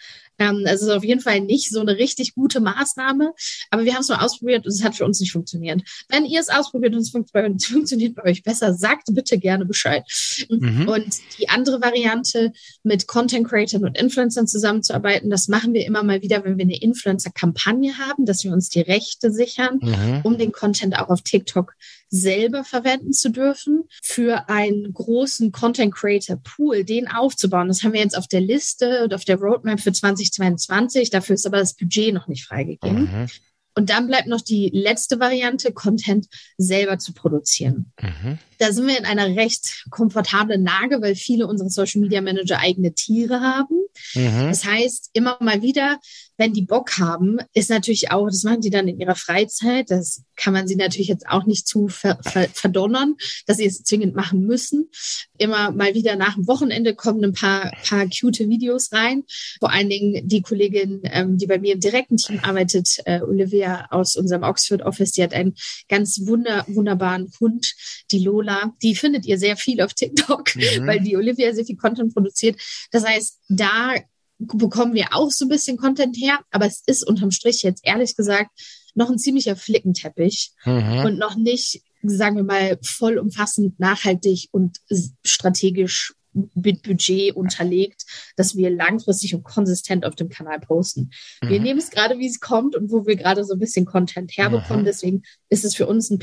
Ähm, 0.41 0.63
es 0.65 0.81
ist 0.81 0.89
auf 0.89 1.03
jeden 1.03 1.21
Fall 1.21 1.41
nicht 1.41 1.69
so 1.69 1.81
eine 1.81 1.97
richtig 1.97 2.33
gute 2.33 2.59
Maßnahme, 2.59 3.33
aber 3.69 3.85
wir 3.85 3.93
haben 3.93 4.01
es 4.01 4.09
mal 4.09 4.25
ausprobiert 4.25 4.65
und 4.65 4.71
es 4.71 4.83
hat 4.83 4.95
für 4.95 5.05
uns 5.05 5.19
nicht 5.19 5.31
funktioniert. 5.31 5.81
Wenn 6.09 6.25
ihr 6.25 6.39
es 6.39 6.49
ausprobiert 6.49 6.95
und 6.95 7.01
es 7.01 7.09
funktioniert 7.67 8.15
bei 8.15 8.23
euch 8.23 8.41
besser, 8.41 8.73
sagt 8.73 9.09
bitte 9.11 9.37
gerne 9.37 9.65
Bescheid. 9.65 10.03
Mhm. 10.49 10.87
Und 10.87 11.17
die 11.37 11.49
andere 11.49 11.79
Variante, 11.81 12.53
mit 12.83 13.05
Content 13.05 13.47
Creators 13.47 13.83
und 13.83 13.97
Influencern 13.97 14.47
zusammenzuarbeiten, 14.47 15.29
das 15.29 15.47
machen 15.47 15.73
wir 15.73 15.85
immer 15.85 16.01
mal 16.01 16.21
wieder, 16.23 16.43
wenn 16.43 16.57
wir 16.57 16.65
eine 16.65 16.81
Influencer-Kampagne 16.81 17.99
haben, 17.99 18.25
dass 18.25 18.43
wir 18.43 18.51
uns 18.51 18.69
die 18.69 18.81
Rechte 18.81 19.31
sichern, 19.31 19.79
mhm. 19.81 20.21
um 20.23 20.37
den 20.37 20.51
Content 20.51 20.97
auch 20.97 21.09
auf 21.09 21.21
TikTok 21.21 21.73
selber 22.11 22.63
verwenden 22.63 23.13
zu 23.13 23.31
dürfen, 23.31 23.85
für 24.03 24.49
einen 24.49 24.93
großen 24.93 25.51
Content 25.51 25.95
Creator 25.95 26.35
Pool, 26.35 26.83
den 26.83 27.07
aufzubauen. 27.07 27.69
Das 27.69 27.83
haben 27.83 27.93
wir 27.93 28.01
jetzt 28.01 28.17
auf 28.17 28.27
der 28.27 28.41
Liste 28.41 29.03
und 29.05 29.13
auf 29.13 29.25
der 29.25 29.37
Roadmap 29.37 29.79
für 29.79 29.93
2022. 29.93 31.09
Dafür 31.09 31.35
ist 31.35 31.47
aber 31.47 31.57
das 31.57 31.73
Budget 31.73 32.13
noch 32.13 32.27
nicht 32.27 32.45
freigegeben. 32.45 33.03
Mhm. 33.03 33.27
Und 33.73 33.89
dann 33.89 34.07
bleibt 34.07 34.27
noch 34.27 34.41
die 34.41 34.69
letzte 34.73 35.19
Variante, 35.19 35.71
Content 35.71 36.27
selber 36.57 36.99
zu 36.99 37.13
produzieren. 37.13 37.93
Mhm. 38.01 38.37
Da 38.61 38.71
sind 38.71 38.85
wir 38.85 38.95
in 38.95 39.05
einer 39.05 39.35
recht 39.35 39.85
komfortablen 39.89 40.63
Lage, 40.63 41.01
weil 41.01 41.15
viele 41.15 41.47
unserer 41.47 41.69
Social 41.69 41.99
Media 41.99 42.21
Manager 42.21 42.59
eigene 42.59 42.93
Tiere 42.93 43.41
haben. 43.41 43.75
Mhm. 44.13 44.49
Das 44.49 44.65
heißt, 44.65 45.09
immer 45.13 45.37
mal 45.39 45.63
wieder 45.63 45.97
wenn 46.41 46.53
die 46.53 46.63
Bock 46.63 46.97
haben, 46.97 47.37
ist 47.53 47.69
natürlich 47.69 48.09
auch, 48.09 48.25
das 48.25 48.43
machen 48.43 48.61
die 48.61 48.71
dann 48.71 48.87
in 48.87 48.99
ihrer 48.99 49.13
Freizeit. 49.13 49.91
Das 49.91 50.23
kann 50.35 50.53
man 50.53 50.67
sie 50.67 50.75
natürlich 50.75 51.07
jetzt 51.07 51.27
auch 51.29 51.45
nicht 51.45 51.67
zu 51.67 51.87
ver, 51.87 52.17
ver, 52.23 52.49
verdonnern, 52.51 53.15
dass 53.45 53.57
sie 53.57 53.65
es 53.65 53.83
zwingend 53.83 54.15
machen 54.15 54.47
müssen. 54.47 54.89
Immer 55.37 55.69
mal 55.69 55.93
wieder 55.93 56.15
nach 56.15 56.33
dem 56.33 56.47
Wochenende 56.47 56.95
kommen 56.95 57.23
ein 57.23 57.33
paar, 57.33 57.71
paar 57.87 58.07
cute 58.07 58.49
Videos 58.49 58.91
rein. 58.91 59.23
Vor 59.59 59.71
allen 59.71 59.89
Dingen 59.89 60.27
die 60.27 60.41
Kollegin, 60.41 61.01
ähm, 61.03 61.37
die 61.37 61.45
bei 61.45 61.59
mir 61.59 61.75
im 61.75 61.79
direkten 61.79 62.17
Team 62.17 62.39
arbeitet, 62.41 62.97
äh, 63.05 63.21
Olivia 63.21 63.85
aus 63.91 64.15
unserem 64.15 64.41
Oxford 64.41 64.81
Office, 64.81 65.11
die 65.11 65.21
hat 65.21 65.35
einen 65.35 65.53
ganz 65.89 66.21
wunder, 66.25 66.65
wunderbaren 66.67 67.31
Hund, 67.39 67.75
die 68.09 68.17
Lola. 68.17 68.50
Die 68.81 68.95
findet 68.95 69.25
ihr 69.25 69.37
sehr 69.37 69.57
viel 69.57 69.81
auf 69.81 69.93
TikTok, 69.93 70.55
mhm. 70.55 70.87
weil 70.87 70.99
die 70.99 71.17
Olivia 71.17 71.53
sehr 71.53 71.65
viel 71.65 71.77
Content 71.77 72.13
produziert. 72.13 72.59
Das 72.91 73.05
heißt, 73.05 73.39
da 73.49 73.95
bekommen 74.37 74.93
wir 74.93 75.07
auch 75.11 75.29
so 75.29 75.45
ein 75.45 75.49
bisschen 75.49 75.77
Content 75.77 76.17
her, 76.17 76.39
aber 76.49 76.65
es 76.65 76.81
ist 76.85 77.07
unterm 77.07 77.31
Strich 77.31 77.61
jetzt 77.63 77.85
ehrlich 77.85 78.15
gesagt 78.15 78.49
noch 78.95 79.09
ein 79.09 79.19
ziemlicher 79.19 79.55
Flickenteppich 79.55 80.51
mhm. 80.65 81.05
und 81.05 81.17
noch 81.17 81.35
nicht 81.35 81.81
sagen 82.03 82.35
wir 82.35 82.43
mal, 82.43 82.79
vollumfassend, 82.81 83.79
nachhaltig 83.79 84.49
und 84.51 84.77
strategisch 85.23 86.13
mit 86.55 86.81
Budget 86.83 87.35
unterlegt, 87.35 88.05
dass 88.37 88.55
wir 88.55 88.69
langfristig 88.69 89.35
und 89.35 89.43
konsistent 89.43 90.05
auf 90.05 90.15
dem 90.15 90.29
Kanal 90.29 90.59
posten. 90.59 91.11
Mhm. 91.41 91.49
Wir 91.49 91.59
nehmen 91.59 91.79
es 91.79 91.89
gerade, 91.89 92.19
wie 92.19 92.27
es 92.27 92.39
kommt 92.39 92.75
und 92.75 92.89
wo 92.89 93.05
wir 93.05 93.17
gerade 93.17 93.43
so 93.43 93.53
ein 93.53 93.59
bisschen 93.59 93.85
Content 93.85 94.31
herbekommen. 94.37 94.83
Mhm. 94.83 94.85
Deswegen 94.85 95.23
ist 95.49 95.65
es 95.65 95.75
für 95.75 95.87
uns 95.87 96.09
ein 96.09 96.19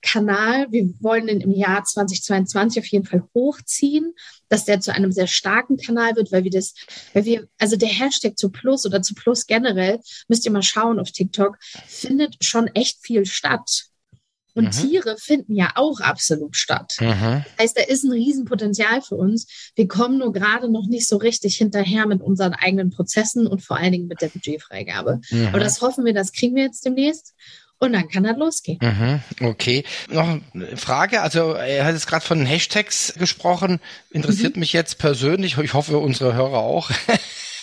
Pilotkanal. 0.00 0.66
Wir 0.70 0.88
wollen 1.00 1.28
ihn 1.28 1.40
im 1.40 1.52
Jahr 1.52 1.84
2022 1.84 2.82
auf 2.82 2.86
jeden 2.86 3.04
Fall 3.04 3.24
hochziehen, 3.34 4.14
dass 4.48 4.64
der 4.64 4.80
zu 4.80 4.92
einem 4.92 5.12
sehr 5.12 5.26
starken 5.26 5.76
Kanal 5.76 6.16
wird, 6.16 6.32
weil 6.32 6.44
wir 6.44 6.50
das, 6.50 6.74
weil 7.12 7.24
wir, 7.24 7.48
also 7.58 7.76
der 7.76 7.88
Hashtag 7.88 8.38
zu 8.38 8.50
Plus 8.50 8.86
oder 8.86 9.02
zu 9.02 9.14
Plus 9.14 9.46
generell, 9.46 10.00
müsst 10.28 10.44
ihr 10.44 10.52
mal 10.52 10.62
schauen 10.62 10.98
auf 10.98 11.10
TikTok, 11.10 11.58
findet 11.86 12.36
schon 12.42 12.68
echt 12.68 12.98
viel 13.02 13.26
statt. 13.26 13.84
Und 14.54 14.64
mhm. 14.64 14.70
Tiere 14.70 15.16
finden 15.18 15.54
ja 15.54 15.72
auch 15.76 16.00
absolut 16.00 16.56
statt. 16.56 16.96
Mhm. 16.98 17.44
Das 17.44 17.44
heißt, 17.60 17.76
da 17.76 17.82
ist 17.82 18.02
ein 18.02 18.10
Riesenpotenzial 18.10 19.02
für 19.02 19.14
uns. 19.14 19.46
Wir 19.76 19.86
kommen 19.86 20.18
nur 20.18 20.32
gerade 20.32 20.68
noch 20.68 20.88
nicht 20.88 21.06
so 21.06 21.16
richtig 21.16 21.56
hinterher 21.56 22.06
mit 22.06 22.22
unseren 22.22 22.54
eigenen 22.54 22.90
Prozessen 22.90 23.46
und 23.46 23.62
vor 23.62 23.76
allen 23.76 23.92
Dingen 23.92 24.08
mit 24.08 24.20
der 24.20 24.28
Budgetfreigabe. 24.28 25.20
Mhm. 25.30 25.46
Aber 25.48 25.60
das 25.60 25.80
hoffen 25.80 26.04
wir, 26.04 26.12
das 26.12 26.32
kriegen 26.32 26.56
wir 26.56 26.64
jetzt 26.64 26.84
demnächst. 26.84 27.34
Und 27.80 27.92
dann 27.92 28.08
kann 28.08 28.24
das 28.24 28.36
losgehen. 28.36 28.78
Mhm, 28.82 29.46
okay. 29.46 29.84
Noch 30.10 30.40
eine 30.52 30.76
Frage. 30.76 31.22
Also 31.22 31.52
er 31.52 31.84
hat 31.84 31.94
jetzt 31.94 32.08
gerade 32.08 32.24
von 32.24 32.44
Hashtags 32.44 33.14
gesprochen. 33.16 33.80
Interessiert 34.10 34.56
mhm. 34.56 34.60
mich 34.60 34.72
jetzt 34.72 34.98
persönlich. 34.98 35.56
Ich 35.58 35.74
hoffe, 35.74 35.98
unsere 35.98 36.34
Hörer 36.34 36.58
auch. 36.58 36.90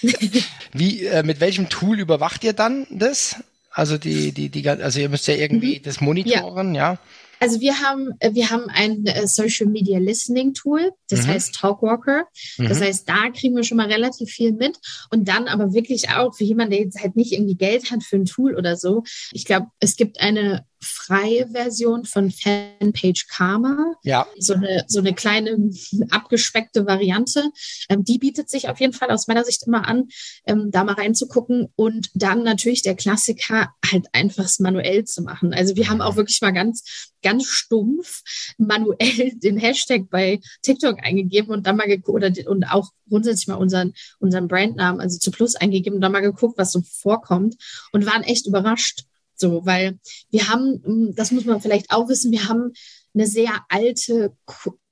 Wie, 0.71 1.05
äh, 1.05 1.23
mit 1.23 1.41
welchem 1.41 1.67
Tool 1.67 1.99
überwacht 1.99 2.43
ihr 2.43 2.53
dann 2.53 2.87
das? 2.89 3.37
Also 3.71 3.97
die, 3.97 4.31
die, 4.31 4.49
die, 4.49 4.69
also 4.69 5.01
ihr 5.01 5.09
müsst 5.09 5.27
ja 5.27 5.35
irgendwie 5.35 5.79
mhm. 5.79 5.83
das 5.83 5.99
monitoren, 5.99 6.75
ja. 6.75 6.93
ja. 6.93 6.99
Also 7.45 7.61
wir 7.61 7.79
haben, 7.79 8.09
äh, 8.21 8.33
wir 8.33 8.49
haben 8.49 8.69
ein 8.69 9.05
äh, 9.05 9.27
Social 9.27 9.67
Media 9.67 9.99
Listening 9.99 10.55
Tool, 10.55 10.93
das 11.09 11.27
mhm. 11.27 11.27
heißt 11.27 11.53
Talkwalker. 11.53 12.25
Das 12.57 12.79
mhm. 12.79 12.83
heißt, 12.85 13.07
da 13.07 13.29
kriegen 13.29 13.55
wir 13.55 13.63
schon 13.63 13.77
mal 13.77 13.85
relativ 13.85 14.31
viel 14.31 14.51
mit. 14.51 14.79
Und 15.11 15.27
dann 15.27 15.47
aber 15.47 15.71
wirklich 15.71 16.09
auch 16.09 16.33
für 16.35 16.43
jemanden, 16.43 16.71
der 16.71 16.79
jetzt 16.81 16.99
halt 16.99 17.15
nicht 17.15 17.33
irgendwie 17.33 17.53
Geld 17.53 17.91
hat 17.91 18.01
für 18.01 18.15
ein 18.15 18.25
Tool 18.25 18.55
oder 18.55 18.77
so. 18.77 19.03
Ich 19.31 19.45
glaube, 19.45 19.67
es 19.79 19.95
gibt 19.95 20.21
eine 20.21 20.65
freie 20.85 21.47
Version 21.49 22.05
von 22.05 22.31
Fanpage 22.31 23.27
Karma. 23.27 23.93
Ja. 24.03 24.27
So 24.37 24.53
eine, 24.53 24.85
so 24.87 24.99
eine 24.99 25.13
kleine 25.13 25.71
abgespeckte 26.11 26.85
Variante. 26.85 27.49
Ähm, 27.89 28.03
die 28.03 28.19
bietet 28.19 28.49
sich 28.49 28.69
auf 28.69 28.79
jeden 28.79 28.93
Fall 28.93 29.11
aus 29.11 29.27
meiner 29.27 29.43
Sicht 29.43 29.63
immer 29.67 29.87
an, 29.87 30.07
ähm, 30.45 30.69
da 30.71 30.83
mal 30.83 30.93
reinzugucken 30.93 31.71
und 31.75 32.09
dann 32.13 32.43
natürlich 32.43 32.81
der 32.81 32.95
Klassiker 32.95 33.73
halt 33.91 34.07
einfach 34.13 34.45
manuell 34.59 35.05
zu 35.05 35.23
machen. 35.23 35.53
Also 35.53 35.75
wir 35.75 35.89
haben 35.89 36.01
auch 36.01 36.15
wirklich 36.15 36.41
mal 36.41 36.53
ganz, 36.53 37.11
ganz 37.23 37.45
stumpf 37.45 38.21
manuell 38.57 39.31
den 39.43 39.57
Hashtag 39.57 40.09
bei 40.09 40.39
TikTok 40.61 41.03
eingegeben 41.03 41.51
und 41.51 41.65
dann 41.65 41.77
mal 41.77 41.87
geguckt 41.87 42.15
oder 42.15 42.31
und 42.47 42.65
auch 42.65 42.91
grundsätzlich 43.09 43.47
mal 43.47 43.55
unseren, 43.55 43.93
unseren 44.19 44.47
Brandnamen, 44.47 45.01
also 45.01 45.17
zu 45.17 45.31
Plus 45.31 45.55
eingegeben 45.55 45.95
und 45.95 46.01
dann 46.01 46.11
mal 46.11 46.21
geguckt, 46.21 46.57
was 46.57 46.71
so 46.71 46.81
vorkommt 46.81 47.55
und 47.91 48.05
waren 48.05 48.23
echt 48.23 48.47
überrascht 48.47 49.05
so, 49.35 49.65
weil 49.65 49.99
wir 50.29 50.47
haben, 50.47 50.81
hm, 50.83 51.15
das 51.15 51.31
muss 51.31 51.45
man 51.45 51.61
vielleicht 51.61 51.91
auch 51.91 52.09
wissen, 52.09 52.31
wir 52.31 52.47
haben 52.47 52.71
eine 53.13 53.27
sehr 53.27 53.51
alte 53.69 54.35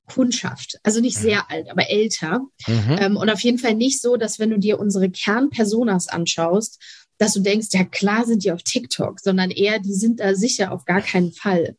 Kundschaft. 0.08 0.80
Also 0.84 1.00
nicht 1.00 1.18
sehr 1.18 1.38
mhm. 1.38 1.44
alt, 1.50 1.72
aber 1.72 1.90
älter. 1.90 2.42
Mhm. 2.68 2.98
Ähm, 3.00 3.18
und 3.18 3.30
auf 3.30 3.42
jeden 3.42 3.60
Fall 3.60 3.76
nicht 3.76 4.02
so, 4.02 4.18
dass 4.18 4.40
wenn 4.40 4.50
du 4.50 4.60
dir 4.60 4.80
unsere 4.80 5.10
Kernpersonas 5.10 6.08
anschaust, 6.08 6.82
dass 7.18 7.34
du 7.34 7.42
denkst, 7.42 7.68
ja 7.72 7.84
klar 7.84 8.26
sind 8.26 8.44
die 8.44 8.52
auf 8.52 8.64
TikTok, 8.64 9.20
sondern 9.20 9.52
eher, 9.52 9.80
die 9.80 9.94
sind 9.94 10.20
da 10.20 10.36
sicher 10.36 10.72
auf 10.72 10.86
gar 10.86 11.02
keinen 11.02 11.32
Fall. 11.32 11.76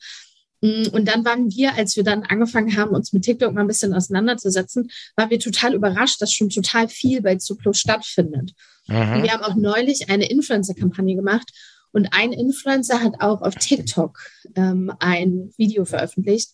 Hm, 0.62 0.88
und 0.92 1.06
dann 1.06 1.24
waren 1.24 1.50
wir, 1.50 1.74
als 1.74 1.96
wir 1.96 2.04
dann 2.04 2.22
angefangen 2.22 2.76
haben, 2.76 2.94
uns 2.94 3.12
mit 3.12 3.24
TikTok 3.24 3.52
mal 3.52 3.60
ein 3.60 3.66
bisschen 3.66 3.92
auseinanderzusetzen, 3.92 4.90
waren 5.16 5.30
wir 5.30 5.38
total 5.38 5.74
überrascht, 5.74 6.22
dass 6.22 6.32
schon 6.32 6.48
total 6.48 6.88
viel 6.88 7.20
bei 7.20 7.36
Zuplus 7.36 7.78
stattfindet. 7.78 8.52
Mhm. 8.86 9.22
Wir 9.22 9.32
haben 9.32 9.42
auch 9.42 9.56
neulich 9.56 10.10
eine 10.10 10.30
Influencer-Kampagne 10.30 11.16
gemacht, 11.16 11.50
und 11.94 12.08
ein 12.10 12.32
Influencer 12.32 13.00
hat 13.00 13.20
auch 13.20 13.40
auf 13.40 13.54
TikTok 13.54 14.18
ähm, 14.56 14.92
ein 14.98 15.52
Video 15.56 15.84
veröffentlicht. 15.84 16.50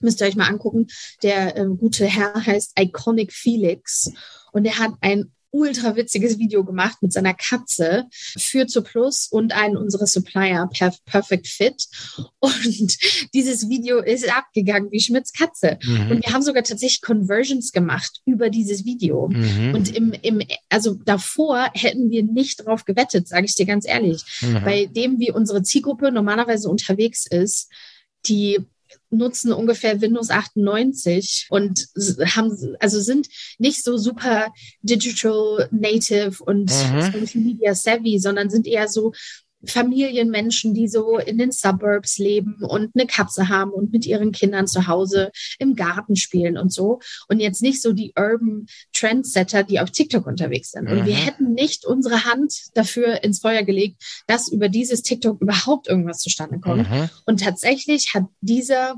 Müsst 0.00 0.20
ihr 0.20 0.26
euch 0.26 0.36
mal 0.36 0.48
angucken. 0.48 0.88
Der 1.22 1.56
äh, 1.56 1.64
gute 1.64 2.04
Herr 2.06 2.34
heißt 2.34 2.78
Iconic 2.78 3.32
Felix 3.32 4.12
und 4.52 4.66
er 4.66 4.78
hat 4.78 4.92
ein 5.00 5.32
ultra 5.52 5.94
witziges 5.96 6.38
Video 6.38 6.64
gemacht 6.64 6.98
mit 7.02 7.12
seiner 7.12 7.34
Katze 7.34 8.06
für 8.10 8.66
zu 8.66 8.82
Plus 8.82 9.28
und 9.30 9.52
einen 9.52 9.76
unserer 9.76 10.06
Supplier 10.06 10.68
Perfect 11.04 11.46
Fit. 11.46 11.86
Und 12.40 12.96
dieses 13.34 13.68
Video 13.68 14.00
ist 14.00 14.28
abgegangen 14.34 14.90
wie 14.90 15.00
Schmidts 15.00 15.32
Katze. 15.32 15.78
Mhm. 15.84 16.10
Und 16.10 16.26
wir 16.26 16.32
haben 16.32 16.42
sogar 16.42 16.64
tatsächlich 16.64 17.02
Conversions 17.02 17.72
gemacht 17.72 18.20
über 18.24 18.48
dieses 18.50 18.84
Video. 18.84 19.28
Mhm. 19.28 19.74
Und 19.74 19.94
im, 19.94 20.12
im, 20.22 20.42
also 20.70 20.94
davor 21.04 21.70
hätten 21.74 22.10
wir 22.10 22.22
nicht 22.22 22.64
drauf 22.64 22.84
gewettet, 22.84 23.28
sage 23.28 23.44
ich 23.44 23.54
dir 23.54 23.66
ganz 23.66 23.86
ehrlich. 23.86 24.24
Mhm. 24.40 24.64
Bei 24.64 24.86
dem, 24.86 25.18
wie 25.18 25.30
unsere 25.30 25.62
Zielgruppe 25.62 26.10
normalerweise 26.10 26.68
unterwegs 26.68 27.26
ist, 27.26 27.70
die 28.26 28.58
nutzen 29.10 29.52
ungefähr 29.52 30.00
Windows 30.00 30.30
98 30.30 31.46
und 31.50 31.88
haben, 32.34 32.76
also 32.80 33.00
sind 33.00 33.28
nicht 33.58 33.84
so 33.84 33.96
super 33.96 34.52
digital 34.82 35.68
native 35.70 36.42
und 36.44 36.70
mhm. 36.70 37.02
Social 37.02 37.40
Media 37.40 37.74
savvy, 37.74 38.18
sondern 38.18 38.50
sind 38.50 38.66
eher 38.66 38.88
so 38.88 39.12
Familienmenschen, 39.66 40.74
die 40.74 40.88
so 40.88 41.18
in 41.18 41.38
den 41.38 41.52
Suburbs 41.52 42.18
leben 42.18 42.56
und 42.62 42.90
eine 42.94 43.06
Katze 43.06 43.48
haben 43.48 43.70
und 43.70 43.92
mit 43.92 44.06
ihren 44.06 44.32
Kindern 44.32 44.66
zu 44.66 44.86
Hause 44.86 45.30
im 45.58 45.74
Garten 45.74 46.16
spielen 46.16 46.56
und 46.56 46.72
so. 46.72 47.00
Und 47.28 47.40
jetzt 47.40 47.62
nicht 47.62 47.80
so 47.80 47.92
die 47.92 48.12
Urban 48.16 48.66
Trendsetter, 48.92 49.62
die 49.62 49.80
auf 49.80 49.90
TikTok 49.90 50.26
unterwegs 50.26 50.72
sind. 50.72 50.88
Und 50.88 51.00
mhm. 51.00 51.06
wir 51.06 51.14
hätten 51.14 51.52
nicht 51.52 51.84
unsere 51.84 52.24
Hand 52.24 52.54
dafür 52.74 53.22
ins 53.22 53.40
Feuer 53.40 53.62
gelegt, 53.62 54.02
dass 54.26 54.48
über 54.48 54.68
dieses 54.68 55.02
TikTok 55.02 55.40
überhaupt 55.40 55.88
irgendwas 55.88 56.18
zustande 56.18 56.58
kommt. 56.58 56.90
Mhm. 56.90 57.08
Und 57.26 57.40
tatsächlich 57.40 58.12
hat 58.14 58.24
dieser 58.40 58.94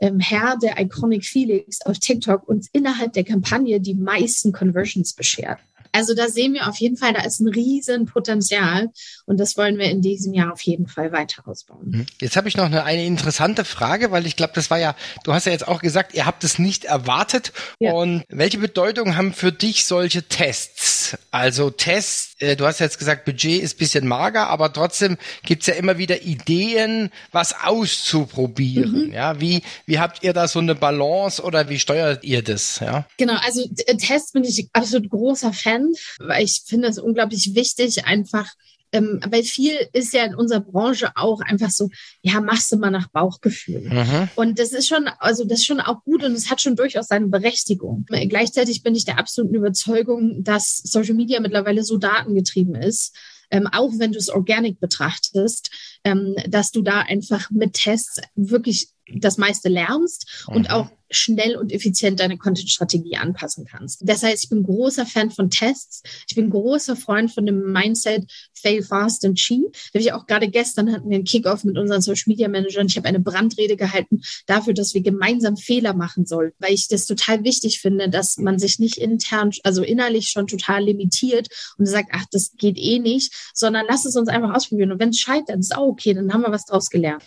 ähm, 0.00 0.20
Herr 0.20 0.56
der 0.60 0.80
Iconic 0.80 1.24
Felix 1.24 1.80
auf 1.82 1.98
TikTok 1.98 2.48
uns 2.48 2.68
innerhalb 2.72 3.12
der 3.12 3.24
Kampagne 3.24 3.80
die 3.80 3.94
meisten 3.94 4.52
Conversions 4.52 5.14
beschert. 5.14 5.58
Also 5.92 6.14
da 6.14 6.28
sehen 6.28 6.54
wir 6.54 6.68
auf 6.68 6.76
jeden 6.76 6.96
Fall, 6.96 7.12
da 7.12 7.22
ist 7.22 7.40
ein 7.40 7.48
riesen 7.48 8.06
Potenzial 8.06 8.90
und 9.26 9.38
das 9.38 9.56
wollen 9.56 9.78
wir 9.78 9.90
in 9.90 10.02
diesem 10.02 10.34
Jahr 10.34 10.52
auf 10.52 10.60
jeden 10.62 10.86
Fall 10.86 11.12
weiter 11.12 11.46
ausbauen. 11.46 11.90
Mhm. 11.90 12.06
Jetzt 12.20 12.36
habe 12.36 12.48
ich 12.48 12.56
noch 12.56 12.66
eine, 12.66 12.84
eine 12.84 13.04
interessante 13.04 13.64
Frage, 13.64 14.10
weil 14.10 14.26
ich 14.26 14.36
glaube, 14.36 14.52
das 14.54 14.70
war 14.70 14.78
ja, 14.78 14.94
du 15.24 15.32
hast 15.32 15.46
ja 15.46 15.52
jetzt 15.52 15.66
auch 15.66 15.80
gesagt, 15.80 16.14
ihr 16.14 16.26
habt 16.26 16.44
es 16.44 16.58
nicht 16.58 16.84
erwartet. 16.84 17.52
Ja. 17.78 17.92
Und 17.92 18.24
welche 18.28 18.58
Bedeutung 18.58 19.16
haben 19.16 19.32
für 19.32 19.52
dich 19.52 19.84
solche 19.84 20.22
Tests? 20.22 20.97
Also 21.30 21.70
Tests, 21.70 22.34
äh, 22.40 22.56
du 22.56 22.66
hast 22.66 22.80
jetzt 22.80 22.98
gesagt, 22.98 23.24
Budget 23.24 23.62
ist 23.62 23.78
bisschen 23.78 24.06
mager, 24.06 24.48
aber 24.48 24.72
trotzdem 24.72 25.16
gibt's 25.44 25.66
ja 25.66 25.74
immer 25.74 25.98
wieder 25.98 26.22
Ideen, 26.22 27.10
was 27.30 27.54
auszuprobieren. 27.62 29.06
Mhm. 29.06 29.12
Ja, 29.12 29.40
wie, 29.40 29.62
wie 29.86 29.98
habt 29.98 30.24
ihr 30.24 30.32
da 30.32 30.48
so 30.48 30.58
eine 30.58 30.74
Balance 30.74 31.42
oder 31.42 31.68
wie 31.68 31.78
steuert 31.78 32.24
ihr 32.24 32.42
das? 32.42 32.80
Ja? 32.80 33.06
Genau, 33.16 33.36
also 33.44 33.64
Tests 33.98 34.32
bin 34.32 34.44
ich 34.44 34.68
absolut 34.72 35.08
großer 35.08 35.52
Fan 35.52 35.68
Fan, 35.68 35.92
weil 36.18 36.44
ich 36.44 36.62
finde 36.64 36.88
es 36.88 36.98
unglaublich 36.98 37.54
wichtig, 37.54 38.04
einfach 38.06 38.48
ähm, 38.92 39.20
weil 39.28 39.42
viel 39.42 39.74
ist 39.92 40.12
ja 40.12 40.24
in 40.24 40.34
unserer 40.34 40.60
Branche 40.60 41.10
auch 41.14 41.40
einfach 41.40 41.70
so, 41.70 41.88
ja, 42.22 42.40
machst 42.40 42.72
du 42.72 42.76
mal 42.76 42.90
nach 42.90 43.08
Bauchgefühl. 43.08 43.80
Mhm. 43.80 44.28
Und 44.34 44.58
das 44.58 44.72
ist 44.72 44.88
schon, 44.88 45.08
also 45.18 45.44
das 45.44 45.60
ist 45.60 45.66
schon 45.66 45.80
auch 45.80 46.02
gut 46.04 46.24
und 46.24 46.32
es 46.32 46.50
hat 46.50 46.60
schon 46.60 46.76
durchaus 46.76 47.08
seine 47.08 47.26
Berechtigung. 47.26 48.06
Gleichzeitig 48.08 48.82
bin 48.82 48.94
ich 48.94 49.04
der 49.04 49.18
absoluten 49.18 49.54
Überzeugung, 49.54 50.42
dass 50.42 50.78
Social 50.78 51.14
Media 51.14 51.40
mittlerweile 51.40 51.84
so 51.84 51.98
datengetrieben 51.98 52.74
ist, 52.74 53.14
ähm, 53.50 53.66
auch 53.66 53.92
wenn 53.98 54.12
du 54.12 54.18
es 54.18 54.28
organic 54.28 54.80
betrachtest, 54.80 55.70
ähm, 56.04 56.36
dass 56.48 56.70
du 56.70 56.82
da 56.82 57.00
einfach 57.00 57.50
mit 57.50 57.74
Tests 57.74 58.20
wirklich 58.34 58.88
das 59.14 59.38
meiste 59.38 59.68
lernst 59.68 60.44
mhm. 60.48 60.56
und 60.56 60.70
auch 60.70 60.90
schnell 61.10 61.56
und 61.56 61.72
effizient 61.72 62.20
deine 62.20 62.36
Content-Strategie 62.36 63.16
anpassen 63.16 63.64
kannst. 63.64 64.02
Das 64.04 64.22
heißt, 64.22 64.44
ich 64.44 64.50
bin 64.50 64.62
großer 64.62 65.06
Fan 65.06 65.30
von 65.30 65.50
Tests. 65.50 66.02
Ich 66.28 66.36
bin 66.36 66.50
großer 66.50 66.96
Freund 66.96 67.32
von 67.32 67.46
dem 67.46 67.72
Mindset 67.72 68.30
Fail 68.54 68.82
Fast 68.82 69.24
and 69.24 69.38
Cheap. 69.38 69.72
Da 69.72 69.98
habe 69.98 70.00
ich 70.00 70.12
auch 70.12 70.26
gerade 70.26 70.48
gestern 70.48 70.92
hatten 70.92 71.08
wir 71.08 71.16
einen 71.16 71.24
Kickoff 71.24 71.64
mit 71.64 71.78
unseren 71.78 72.02
Social 72.02 72.24
Media 72.26 72.48
Managern. 72.48 72.86
Ich 72.86 72.96
habe 72.96 73.08
eine 73.08 73.20
Brandrede 73.20 73.76
gehalten 73.76 74.20
dafür, 74.46 74.74
dass 74.74 74.94
wir 74.94 75.02
gemeinsam 75.02 75.56
Fehler 75.56 75.94
machen 75.94 76.26
sollen, 76.26 76.52
weil 76.58 76.74
ich 76.74 76.88
das 76.88 77.06
total 77.06 77.44
wichtig 77.44 77.80
finde, 77.80 78.10
dass 78.10 78.36
man 78.36 78.58
sich 78.58 78.78
nicht 78.78 78.96
intern, 78.96 79.50
also 79.64 79.82
innerlich 79.82 80.28
schon 80.28 80.46
total 80.46 80.84
limitiert 80.84 81.48
und 81.78 81.86
sagt, 81.86 82.10
ach, 82.12 82.24
das 82.30 82.52
geht 82.56 82.76
eh 82.76 82.98
nicht, 82.98 83.32
sondern 83.54 83.86
lass 83.88 84.04
es 84.04 84.16
uns 84.16 84.28
einfach 84.28 84.54
ausprobieren. 84.54 84.92
Und 84.92 85.00
wenn 85.00 85.10
es 85.10 85.20
scheitert, 85.20 85.58
ist 85.58 85.74
auch 85.74 85.86
okay, 85.86 86.14
dann 86.14 86.32
haben 86.32 86.42
wir 86.42 86.52
was 86.52 86.66
draus 86.66 86.90
gelernt. 86.90 87.22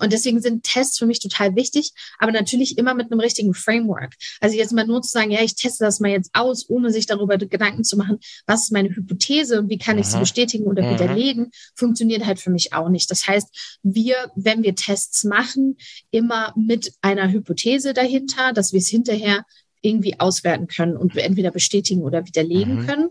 Und 0.00 0.12
deswegen 0.12 0.40
sind 0.40 0.64
Tests 0.64 0.98
für 0.98 1.06
mich 1.06 1.20
total 1.20 1.56
wichtig, 1.56 1.92
aber 2.18 2.32
natürlich 2.32 2.78
immer 2.78 2.94
mit 2.94 3.10
einem 3.10 3.20
richtigen 3.20 3.54
Framework. 3.54 4.14
Also 4.40 4.56
jetzt 4.56 4.72
mal 4.72 4.86
nur 4.86 5.02
zu 5.02 5.10
sagen, 5.10 5.30
ja, 5.30 5.42
ich 5.42 5.54
teste 5.54 5.84
das 5.84 6.00
mal 6.00 6.10
jetzt 6.10 6.30
aus, 6.32 6.68
ohne 6.68 6.90
sich 6.90 7.06
darüber 7.06 7.36
Gedanken 7.38 7.84
zu 7.84 7.96
machen, 7.96 8.18
was 8.46 8.64
ist 8.64 8.72
meine 8.72 8.90
Hypothese 8.90 9.58
und 9.60 9.68
wie 9.68 9.78
kann 9.78 9.98
ich 9.98 10.06
sie 10.06 10.18
bestätigen 10.18 10.64
oder 10.64 10.82
mhm. 10.82 10.94
widerlegen, 10.94 11.50
funktioniert 11.74 12.26
halt 12.26 12.40
für 12.40 12.50
mich 12.50 12.72
auch 12.72 12.88
nicht. 12.88 13.10
Das 13.10 13.26
heißt, 13.26 13.78
wir, 13.82 14.16
wenn 14.34 14.62
wir 14.62 14.74
Tests 14.74 15.24
machen, 15.24 15.76
immer 16.10 16.52
mit 16.56 16.92
einer 17.02 17.30
Hypothese 17.30 17.92
dahinter, 17.92 18.52
dass 18.52 18.72
wir 18.72 18.78
es 18.78 18.88
hinterher 18.88 19.44
irgendwie 19.82 20.18
auswerten 20.20 20.68
können 20.68 20.96
und 20.96 21.16
entweder 21.16 21.50
bestätigen 21.50 22.02
oder 22.02 22.26
widerlegen 22.26 22.82
mhm. 22.82 22.86
können. 22.86 23.08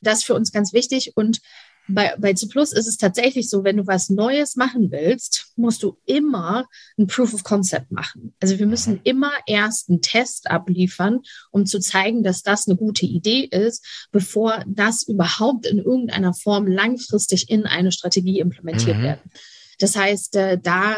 Das 0.00 0.18
ist 0.18 0.24
für 0.24 0.34
uns 0.34 0.52
ganz 0.52 0.72
wichtig. 0.72 1.12
Und 1.16 1.40
bei, 1.88 2.14
bei 2.18 2.32
C 2.32 2.46
Plus 2.46 2.72
ist 2.72 2.86
es 2.86 2.96
tatsächlich 2.96 3.50
so, 3.50 3.64
wenn 3.64 3.76
du 3.76 3.86
was 3.86 4.08
Neues 4.08 4.56
machen 4.56 4.90
willst, 4.90 5.52
musst 5.56 5.82
du 5.82 5.98
immer 6.06 6.66
ein 6.98 7.06
Proof 7.06 7.34
of 7.34 7.44
Concept 7.44 7.90
machen. 7.92 8.34
Also 8.40 8.58
wir 8.58 8.66
müssen 8.66 9.00
immer 9.04 9.32
erst 9.46 9.88
einen 9.88 10.00
Test 10.00 10.50
abliefern, 10.50 11.20
um 11.50 11.66
zu 11.66 11.80
zeigen, 11.80 12.22
dass 12.22 12.42
das 12.42 12.66
eine 12.66 12.76
gute 12.76 13.06
Idee 13.06 13.44
ist, 13.44 13.84
bevor 14.12 14.64
das 14.66 15.02
überhaupt 15.02 15.66
in 15.66 15.78
irgendeiner 15.78 16.34
Form 16.34 16.66
langfristig 16.66 17.50
in 17.50 17.66
eine 17.66 17.92
Strategie 17.92 18.40
implementiert 18.40 18.98
mhm. 18.98 19.02
werden. 19.02 19.30
Das 19.78 19.96
heißt, 19.96 20.36
äh, 20.36 20.58
da 20.62 20.96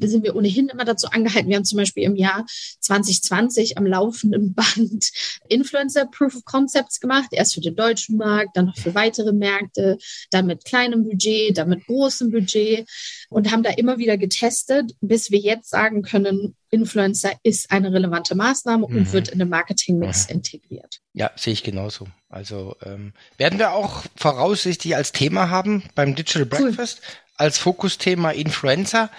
sind 0.00 0.24
wir 0.24 0.34
ohnehin 0.34 0.68
immer 0.68 0.84
dazu 0.84 1.08
angehalten. 1.08 1.48
Wir 1.48 1.56
haben 1.56 1.64
zum 1.64 1.78
Beispiel 1.78 2.04
im 2.04 2.16
Jahr 2.16 2.44
2020 2.80 3.78
am 3.78 3.86
laufenden 3.86 4.54
Band 4.76 5.10
Influencer 5.48 6.06
Proof 6.06 6.36
of 6.36 6.44
Concepts 6.44 7.00
gemacht. 7.00 7.28
Erst 7.32 7.54
für 7.54 7.60
den 7.60 7.76
deutschen 7.76 8.16
Markt, 8.16 8.56
dann 8.56 8.66
noch 8.66 8.76
für 8.76 8.94
weitere 8.94 9.32
Märkte, 9.32 9.98
dann 10.30 10.46
mit 10.46 10.64
kleinem 10.64 11.04
Budget, 11.04 11.56
dann 11.56 11.68
mit 11.68 11.86
großem 11.86 12.30
Budget 12.30 12.88
und 13.30 13.52
haben 13.52 13.62
da 13.62 13.70
immer 13.70 13.98
wieder 13.98 14.16
getestet, 14.16 14.92
bis 15.00 15.30
wir 15.30 15.38
jetzt 15.38 15.70
sagen 15.70 16.02
können, 16.02 16.56
Influencer 16.70 17.32
ist 17.42 17.70
eine 17.70 17.92
relevante 17.92 18.34
Maßnahme 18.34 18.86
mhm. 18.88 18.96
und 18.96 19.12
wird 19.12 19.28
in 19.28 19.38
den 19.38 19.48
Marketingmix 19.48 20.28
mhm. 20.28 20.36
integriert. 20.36 21.00
Ja, 21.14 21.30
sehe 21.36 21.52
ich 21.52 21.62
genauso. 21.62 22.06
Also 22.28 22.76
ähm, 22.82 23.12
werden 23.38 23.58
wir 23.58 23.72
auch 23.72 24.04
voraussichtlich 24.16 24.94
als 24.94 25.12
Thema 25.12 25.50
haben 25.50 25.82
beim 25.94 26.14
Digital 26.14 26.46
Breakfast. 26.46 27.00
Cool 27.00 27.27
als 27.38 27.58
Fokusthema 27.58 28.30
Influencer. 28.30 29.10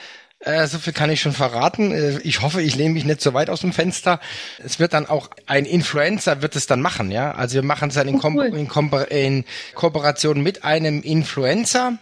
Äh, 0.41 0.67
so 0.67 0.79
viel 0.79 0.93
kann 0.93 1.09
ich 1.09 1.19
schon 1.21 1.33
verraten. 1.33 1.91
Äh, 1.91 2.19
ich 2.19 2.41
hoffe, 2.41 2.61
ich 2.61 2.75
lehne 2.75 2.93
mich 2.93 3.03
nicht 3.03 3.21
so 3.21 3.33
weit 3.33 3.49
aus 3.49 3.61
dem 3.61 3.73
Fenster. 3.73 4.19
Es 4.63 4.79
wird 4.79 4.93
dann 4.93 5.05
auch 5.05 5.29
ein 5.47 5.65
Influencer 5.65 6.41
wird 6.41 6.55
es 6.55 6.65
dann 6.65 6.81
machen, 6.81 7.11
ja. 7.11 7.31
Also 7.31 7.55
wir 7.55 7.63
machen 7.63 7.89
es 7.89 7.95
dann 7.95 8.07
in, 8.07 8.15
oh, 8.15 8.27
cool. 8.27 8.45
in, 8.45 8.67
Ko 8.67 8.81
in 9.09 9.43
Kooperation 9.75 10.41
mit 10.41 10.63
einem 10.63 11.01
Influencer. 11.01 11.97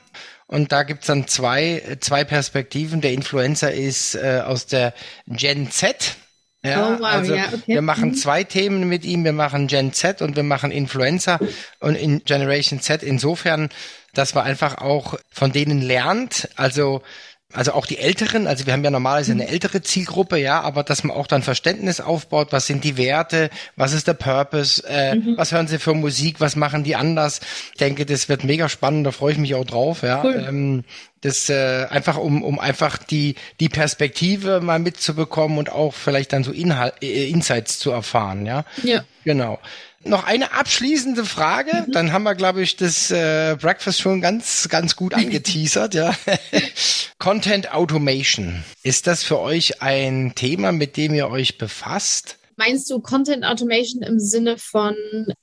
Und 0.45 0.71
da 0.71 0.83
gibt's 0.83 1.07
dann 1.07 1.27
zwei, 1.27 1.97
zwei 1.99 2.23
Perspektiven. 2.23 3.01
Der 3.01 3.11
Influencer 3.11 3.73
ist 3.73 4.15
äh, 4.15 4.41
aus 4.45 4.67
der 4.67 4.93
Gen 5.27 5.71
Z. 5.71 6.15
Ja, 6.63 6.95
oh, 6.95 6.99
wow, 6.99 7.05
also 7.05 7.35
ja, 7.35 7.45
okay. 7.47 7.61
wir 7.65 7.81
machen 7.81 8.09
mhm. 8.09 8.15
zwei 8.15 8.43
Themen 8.43 8.87
mit 8.87 9.05
ihm. 9.05 9.23
Wir 9.23 9.33
machen 9.33 9.67
Gen 9.67 9.93
Z 9.93 10.21
und 10.21 10.35
wir 10.35 10.43
machen 10.43 10.71
Influencer 10.71 11.39
und 11.79 11.95
in 11.95 12.23
Generation 12.23 12.81
Z. 12.81 13.03
Insofern 13.03 13.69
dass 14.17 14.33
man 14.33 14.45
einfach 14.45 14.79
auch 14.79 15.15
von 15.31 15.51
denen 15.51 15.81
lernt, 15.81 16.49
also 16.55 17.01
also 17.53 17.71
auch 17.71 17.85
die 17.85 17.97
Älteren, 17.97 18.45
also 18.45 18.65
wir 18.65 18.73
haben 18.73 18.83
ja 18.83 18.91
normalerweise 18.91 19.31
eine 19.31 19.43
mhm. 19.43 19.49
ältere 19.49 19.81
Zielgruppe, 19.81 20.37
ja, 20.37 20.59
aber 20.61 20.83
dass 20.83 21.05
man 21.05 21.15
auch 21.15 21.27
dann 21.27 21.43
Verständnis 21.43 22.01
aufbaut, 22.01 22.49
was 22.51 22.67
sind 22.67 22.83
die 22.83 22.97
Werte, 22.97 23.49
was 23.77 23.93
ist 23.93 24.07
der 24.07 24.15
Purpose, 24.15 24.83
äh, 24.85 25.15
mhm. 25.15 25.37
was 25.37 25.53
hören 25.53 25.67
sie 25.67 25.79
für 25.79 25.93
Musik, 25.93 26.41
was 26.41 26.57
machen 26.57 26.83
die 26.83 26.97
anders. 26.97 27.39
Ich 27.71 27.77
denke, 27.77 28.05
das 28.05 28.27
wird 28.27 28.43
mega 28.43 28.67
spannend, 28.67 29.07
da 29.07 29.11
freue 29.11 29.31
ich 29.31 29.37
mich 29.37 29.55
auch 29.55 29.63
drauf, 29.63 30.03
ja. 30.03 30.23
Cool. 30.23 30.45
Ähm, 30.47 30.83
das 31.21 31.49
äh, 31.49 31.87
einfach 31.89 32.17
um 32.17 32.43
um 32.43 32.59
einfach 32.59 32.97
die 32.97 33.35
die 33.59 33.69
Perspektive 33.69 34.61
mal 34.61 34.77
mitzubekommen 34.77 35.57
und 35.57 35.71
auch 35.71 35.93
vielleicht 35.93 36.33
dann 36.33 36.43
so 36.43 36.51
Inhalt, 36.51 36.93
äh, 37.01 37.29
Insights 37.29 37.79
zu 37.79 37.91
erfahren, 37.91 38.45
ja. 38.45 38.65
Ja. 38.83 39.03
Genau 39.23 39.57
noch 40.03 40.23
eine 40.23 40.53
abschließende 40.53 41.25
Frage. 41.25 41.85
Mhm. 41.87 41.91
Dann 41.91 42.11
haben 42.13 42.23
wir, 42.23 42.35
glaube 42.35 42.61
ich, 42.61 42.75
das 42.75 43.11
äh, 43.11 43.57
Breakfast 43.59 44.01
schon 44.01 44.21
ganz, 44.21 44.67
ganz 44.69 44.95
gut 44.95 45.13
angeteasert. 45.13 45.93
ja. 45.93 46.15
Content 47.19 47.73
Automation. 47.73 48.63
Ist 48.83 49.07
das 49.07 49.23
für 49.23 49.39
euch 49.39 49.81
ein 49.81 50.33
Thema, 50.35 50.71
mit 50.71 50.97
dem 50.97 51.13
ihr 51.13 51.29
euch 51.29 51.57
befasst? 51.57 52.37
Meinst 52.59 52.89
du 52.89 52.99
Content 52.99 53.45
Automation 53.45 54.01
im 54.01 54.19
Sinne 54.19 54.57
von 54.57 54.95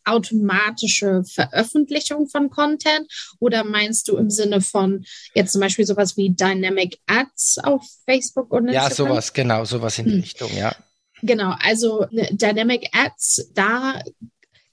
automatische 0.05 1.23
Veröffentlichung 1.25 2.29
von 2.29 2.51
Content 2.51 3.07
oder 3.39 3.63
meinst 3.63 4.09
du 4.09 4.17
im 4.17 4.31
Sinne 4.31 4.61
von 4.61 5.05
jetzt 5.33 5.53
zum 5.53 5.61
Beispiel 5.61 5.87
sowas 5.87 6.17
wie 6.17 6.31
Dynamic 6.31 6.99
Ads 7.07 7.59
auf 7.63 7.87
Facebook 8.05 8.53
und 8.53 8.67
Instagram? 8.67 8.89
Ja, 8.91 8.95
sowas, 8.95 9.33
genau, 9.33 9.65
sowas 9.65 9.99
in 10.01 10.07
die 10.07 10.13
hm. 10.13 10.21
Richtung, 10.23 10.57
ja. 10.57 10.75
Genau, 11.23 11.55
also 11.61 12.05
ne, 12.11 12.29
Dynamic 12.33 12.91
Ads, 12.93 13.53
da 13.55 14.03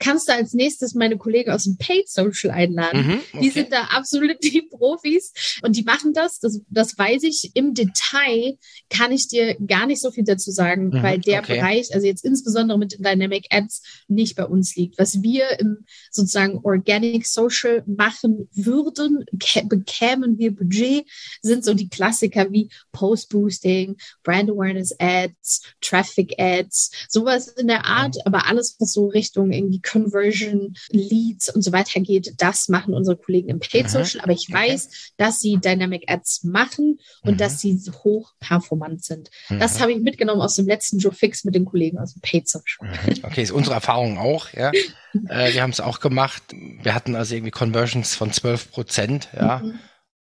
kannst 0.01 0.27
du 0.27 0.33
als 0.33 0.53
nächstes 0.53 0.95
meine 0.95 1.17
Kollegen 1.17 1.51
aus 1.51 1.63
dem 1.63 1.77
Paid 1.77 2.09
Social 2.09 2.51
einladen. 2.51 3.07
Mhm, 3.07 3.13
okay. 3.13 3.39
Die 3.41 3.49
sind 3.49 3.71
da 3.71 3.83
absolut 3.95 4.43
die 4.43 4.63
Profis 4.63 5.31
und 5.61 5.75
die 5.77 5.83
machen 5.83 6.13
das, 6.13 6.39
das, 6.39 6.59
das 6.69 6.97
weiß 6.97 7.23
ich. 7.23 7.51
Im 7.53 7.73
Detail 7.73 8.57
kann 8.89 9.11
ich 9.11 9.27
dir 9.27 9.55
gar 9.65 9.85
nicht 9.85 10.01
so 10.01 10.11
viel 10.11 10.23
dazu 10.23 10.51
sagen, 10.51 10.87
mhm, 10.87 11.03
weil 11.03 11.19
der 11.19 11.39
okay. 11.39 11.55
Bereich, 11.55 11.93
also 11.93 12.05
jetzt 12.05 12.25
insbesondere 12.25 12.77
mit 12.77 12.93
den 12.93 13.03
Dynamic 13.03 13.45
Ads, 13.51 13.83
nicht 14.07 14.35
bei 14.35 14.45
uns 14.45 14.75
liegt. 14.75 14.97
Was 14.97 15.21
wir 15.21 15.59
im 15.59 15.85
sozusagen 16.09 16.59
Organic 16.63 17.27
Social 17.27 17.83
machen 17.85 18.49
würden, 18.53 19.23
bekämen 19.29 20.37
wir 20.37 20.55
Budget, 20.55 21.05
sind 21.41 21.63
so 21.63 21.73
die 21.73 21.89
Klassiker 21.89 22.51
wie 22.51 22.69
Post 22.91 23.29
Boosting, 23.29 23.97
Brand 24.23 24.49
Awareness 24.49 24.95
Ads, 24.99 25.61
Traffic 25.79 26.33
Ads, 26.39 26.91
sowas 27.07 27.49
in 27.49 27.67
der 27.67 27.85
Art, 27.85 28.15
mhm. 28.15 28.21
aber 28.25 28.47
alles, 28.47 28.75
was 28.79 28.93
so 28.93 29.07
Richtung 29.07 29.51
irgendwie 29.51 29.81
Conversion, 29.91 30.75
Leads 30.89 31.53
und 31.53 31.61
so 31.61 31.71
weiter 31.71 31.99
geht, 31.99 32.33
das 32.37 32.69
machen 32.69 32.93
unsere 32.93 33.17
Kollegen 33.17 33.49
im 33.49 33.59
Paid 33.59 33.89
Social. 33.89 34.21
Aber 34.21 34.31
ich 34.31 34.47
okay. 34.49 34.71
weiß, 34.71 35.13
dass 35.17 35.39
sie 35.39 35.57
Dynamic 35.57 36.09
Ads 36.09 36.43
machen 36.43 36.99
und 37.23 37.33
mhm. 37.33 37.37
dass 37.37 37.59
sie 37.59 37.79
hoch 38.03 38.33
performant 38.39 39.03
sind. 39.03 39.29
Mhm. 39.49 39.59
Das 39.59 39.79
habe 39.81 39.91
ich 39.91 39.99
mitgenommen 39.99 40.41
aus 40.41 40.55
dem 40.55 40.67
letzten 40.67 40.99
Joe 40.99 41.13
Fix 41.13 41.43
mit 41.43 41.55
den 41.55 41.65
Kollegen 41.65 41.97
aus 41.97 42.13
dem 42.13 42.21
Paid 42.21 42.47
Social. 42.47 42.87
Mhm. 42.87 43.23
Okay, 43.23 43.43
ist 43.43 43.51
unsere 43.51 43.75
Erfahrung 43.75 44.17
auch, 44.17 44.51
ja. 44.53 44.71
äh, 45.29 45.53
wir 45.53 45.61
haben 45.61 45.71
es 45.71 45.79
auch 45.79 45.99
gemacht. 45.99 46.43
Wir 46.51 46.95
hatten 46.95 47.15
also 47.15 47.35
irgendwie 47.35 47.51
Conversions 47.51 48.15
von 48.15 48.31
12 48.31 48.71
Prozent, 48.71 49.29
ja. 49.35 49.59
Mhm 49.59 49.79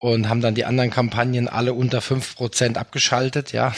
und 0.01 0.31
haben 0.31 0.41
dann 0.41 0.55
die 0.55 0.65
anderen 0.65 0.91
Kampagnen 0.91 1.47
alle 1.47 1.75
unter 1.75 2.01
fünf 2.01 2.35
Prozent 2.35 2.79
abgeschaltet, 2.79 3.53
ja. 3.53 3.75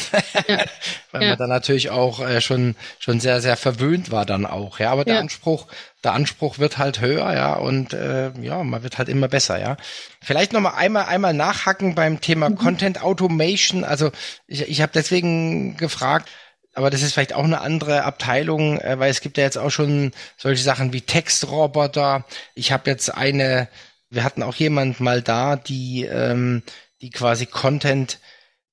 ja. 0.47 0.59
Weil 1.11 1.23
ja. 1.23 1.29
man 1.31 1.39
dann 1.39 1.49
natürlich 1.49 1.91
auch 1.91 2.21
äh, 2.21 2.41
schon, 2.41 2.77
schon 3.01 3.19
sehr, 3.19 3.41
sehr 3.41 3.57
verwöhnt 3.57 4.13
war 4.13 4.25
dann 4.25 4.47
auch, 4.47 4.79
ja. 4.79 4.93
Aber 4.93 5.05
der 5.05 5.17
ja. 5.17 5.21
Anspruch, 5.21 5.67
der 6.05 6.13
Anspruch 6.13 6.61
wird 6.61 6.79
halt 6.79 7.01
höher, 7.01 7.35
ja, 7.35 7.55
und 7.55 7.93
äh, 7.93 8.31
ja, 8.41 8.63
man 8.63 8.85
wird 8.85 8.99
halt 8.99 9.09
immer 9.09 9.27
besser, 9.27 9.59
ja. 9.61 9.77
Vielleicht 10.21 10.53
nochmal 10.53 10.75
einmal, 10.77 11.07
einmal 11.07 11.35
nachhacken 11.35 11.97
beim 11.97 12.21
Thema 12.21 12.51
mhm. 12.51 12.57
Content 12.57 13.03
Automation. 13.03 13.83
Also 13.83 14.13
ich, 14.47 14.63
ich 14.69 14.81
habe 14.81 14.93
deswegen 14.95 15.77
gefragt, 15.77 16.29
aber 16.75 16.91
das 16.91 17.03
ist 17.03 17.15
vielleicht 17.15 17.35
auch 17.35 17.45
eine 17.45 17.63
andere 17.63 18.05
Abteilung, 18.05 18.79
äh, 18.79 18.97
weil 18.97 19.11
es 19.11 19.23
gibt 19.23 19.39
ja 19.39 19.45
jetzt 19.45 19.59
auch 19.59 19.71
schon 19.71 20.13
solche 20.37 20.63
Sachen 20.63 20.93
wie 20.93 21.01
Textroboter. 21.01 22.25
Ich 22.55 22.71
habe 22.71 22.89
jetzt 22.89 23.13
eine 23.13 23.67
wir 24.13 24.25
hatten 24.25 24.43
auch 24.43 24.55
jemand 24.55 25.01
mal 25.01 25.23
da, 25.23 25.57
die, 25.57 26.05
ähm, 26.05 26.63
die 27.01 27.11
quasi 27.11 27.47
Content 27.47 28.21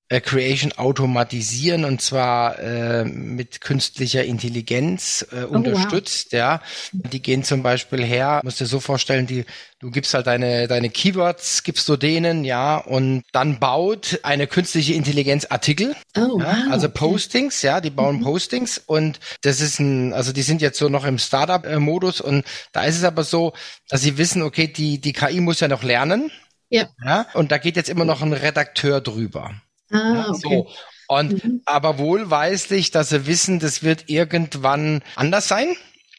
Creation 0.09 0.71
automatisieren 0.71 1.85
und 1.85 2.01
zwar 2.01 2.57
äh, 2.57 3.05
mit 3.05 3.61
künstlicher 3.61 4.23
Intelligenz 4.23 5.25
äh, 5.31 5.43
oh, 5.43 5.55
unterstützt, 5.55 6.29
wow. 6.31 6.39
ja. 6.39 6.61
Die 6.91 7.21
gehen 7.21 7.43
zum 7.43 7.61
Beispiel 7.61 8.03
her, 8.03 8.41
musst 8.43 8.59
dir 8.59 8.65
so 8.65 8.79
vorstellen, 8.79 9.27
die, 9.27 9.45
du 9.79 9.91
gibst 9.91 10.15
halt 10.15 10.25
deine, 10.25 10.67
deine 10.67 10.89
Keywords, 10.89 11.61
gibst 11.61 11.87
du 11.87 11.95
denen, 11.95 12.43
ja, 12.43 12.77
und 12.77 13.23
dann 13.33 13.59
baut 13.59 14.19
eine 14.23 14.47
künstliche 14.47 14.95
Intelligenz 14.95 15.45
Artikel, 15.45 15.95
oh, 16.17 16.39
ja, 16.39 16.63
wow, 16.65 16.71
also. 16.71 16.89
Postings, 16.89 17.61
ja, 17.61 17.79
die 17.79 17.91
bauen 17.91 18.17
mhm. 18.17 18.23
Postings 18.23 18.79
und 18.79 19.19
das 19.43 19.61
ist 19.61 19.79
ein, 19.79 20.11
also 20.13 20.33
die 20.33 20.41
sind 20.41 20.59
jetzt 20.59 20.79
so 20.79 20.89
noch 20.89 21.05
im 21.05 21.19
Startup-Modus 21.19 22.19
und 22.19 22.45
da 22.71 22.83
ist 22.83 22.97
es 22.97 23.03
aber 23.03 23.23
so, 23.23 23.53
dass 23.87 24.01
sie 24.01 24.17
wissen, 24.17 24.41
okay, 24.41 24.67
die, 24.67 24.99
die 24.99 25.13
KI 25.13 25.39
muss 25.39 25.59
ja 25.59 25.67
noch 25.67 25.83
lernen. 25.83 26.31
Ja. 26.69 26.87
ja. 27.03 27.25
Und 27.33 27.51
da 27.51 27.57
geht 27.57 27.75
jetzt 27.75 27.89
immer 27.89 28.05
noch 28.05 28.21
ein 28.21 28.33
Redakteur 28.33 29.01
drüber. 29.01 29.53
Ah, 29.91 30.29
okay. 30.29 30.39
So. 30.41 30.67
Und 31.07 31.43
mhm. 31.43 31.61
aber 31.65 31.97
wohlweislich, 31.97 32.91
dass 32.91 33.09
sie 33.09 33.25
wissen, 33.25 33.59
das 33.59 33.81
wird 33.81 34.05
irgendwann 34.09 35.01
anders 35.15 35.47
sein. 35.47 35.75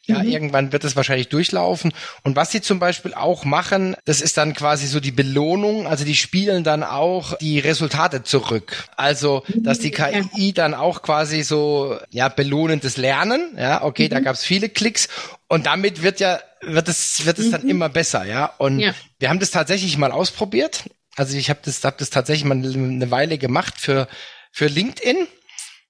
Ja, 0.07 0.23
mhm. 0.23 0.29
irgendwann 0.29 0.73
wird 0.73 0.83
es 0.83 0.97
wahrscheinlich 0.97 1.29
durchlaufen. 1.29 1.93
Und 2.25 2.35
was 2.35 2.51
sie 2.51 2.61
zum 2.61 2.81
Beispiel 2.81 3.15
auch 3.15 3.45
machen, 3.45 3.97
das 4.05 4.21
ist 4.21 4.37
dann 4.37 4.55
quasi 4.55 4.87
so 4.89 4.99
die 4.99 5.13
Belohnung. 5.13 5.87
Also 5.87 6.05
die 6.05 6.17
spielen 6.17 6.65
dann 6.65 6.83
auch 6.83 7.37
die 7.39 7.61
Resultate 7.61 8.25
zurück. 8.25 8.89
Also, 8.97 9.45
dass 9.55 9.79
die 9.79 9.93
KI 9.93 10.27
ja. 10.35 10.53
dann 10.53 10.75
auch 10.75 11.03
quasi 11.03 11.43
so, 11.43 11.97
ja, 12.11 12.29
belohnendes 12.29 12.97
Lernen. 12.97 13.57
Ja, 13.57 13.85
okay, 13.85 14.07
mhm. 14.07 14.11
da 14.11 14.21
gab 14.21 14.35
es 14.35 14.43
viele 14.43 14.69
Klicks. 14.69 15.09
Und 15.47 15.67
damit 15.67 16.03
wird 16.03 16.19
ja, 16.19 16.41
wird 16.63 16.89
es, 16.89 17.25
wird 17.25 17.39
es 17.39 17.51
dann 17.51 17.63
mhm. 17.63 17.71
immer 17.71 17.89
besser. 17.89 18.25
Ja, 18.25 18.47
und 18.59 18.81
ja. 18.81 18.93
wir 19.21 19.29
haben 19.29 19.39
das 19.39 19.53
tatsächlich 19.53 19.97
mal 19.99 20.11
ausprobiert. 20.11 20.85
Also 21.17 21.37
ich 21.37 21.51
habe 21.51 21.61
das, 21.65 21.83
hab 21.85 21.99
das 21.99 22.11
tatsächlich 22.11 22.45
mal 22.45 22.55
eine 22.55 23.11
Weile 23.11 23.39
gemacht 23.39 23.75
für 23.79 24.09
für 24.53 24.67
LinkedIn. 24.67 25.27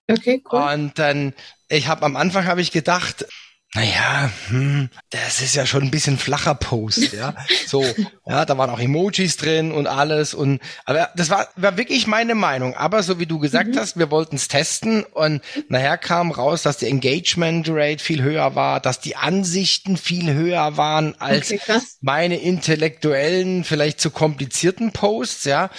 Okay, 0.09 0.42
cool. 0.50 0.61
Und 0.61 0.98
dann, 0.98 1.35
ich 1.68 1.87
habe 1.87 2.04
am 2.04 2.16
Anfang 2.16 2.46
habe 2.46 2.61
ich 2.61 2.72
gedacht, 2.72 3.26
naja, 3.72 4.33
hm, 4.48 4.88
das 5.11 5.40
ist 5.40 5.54
ja 5.54 5.64
schon 5.64 5.85
ein 5.85 5.90
bisschen 5.92 6.18
flacher 6.18 6.56
Post, 6.56 7.12
ja. 7.12 7.35
So, 7.68 7.85
ja, 8.26 8.44
da 8.44 8.59
waren 8.59 8.68
auch 8.68 8.80
Emojis 8.80 9.37
drin 9.37 9.70
und 9.70 9.87
alles 9.87 10.35
und 10.35 10.61
aber 10.87 11.11
das 11.14 11.30
war, 11.30 11.46
war 11.54 11.76
wirklich 11.76 12.09
meine 12.09 12.35
Meinung. 12.35 12.74
Aber 12.74 13.04
so 13.04 13.20
wie 13.20 13.26
du 13.26 13.38
gesagt 13.38 13.70
mhm. 13.70 13.78
hast, 13.78 13.96
wir 13.96 14.11
wollten 14.11 14.35
es 14.35 14.48
testen 14.48 15.04
und 15.04 15.40
nachher 15.68 15.98
kam 15.98 16.33
raus, 16.33 16.62
dass 16.62 16.78
die 16.78 16.88
Engagement 16.88 17.68
Rate 17.70 18.02
viel 18.02 18.22
höher 18.22 18.56
war, 18.56 18.80
dass 18.80 18.98
die 18.98 19.14
Ansichten 19.14 19.96
viel 19.96 20.33
höher 20.33 20.76
waren 20.76 21.14
als 21.20 21.52
okay, 21.52 21.78
meine 22.00 22.40
intellektuellen, 22.40 23.62
vielleicht 23.62 24.00
zu 24.00 24.11
komplizierten 24.11 24.90
Posts, 24.90 25.44
ja. 25.44 25.70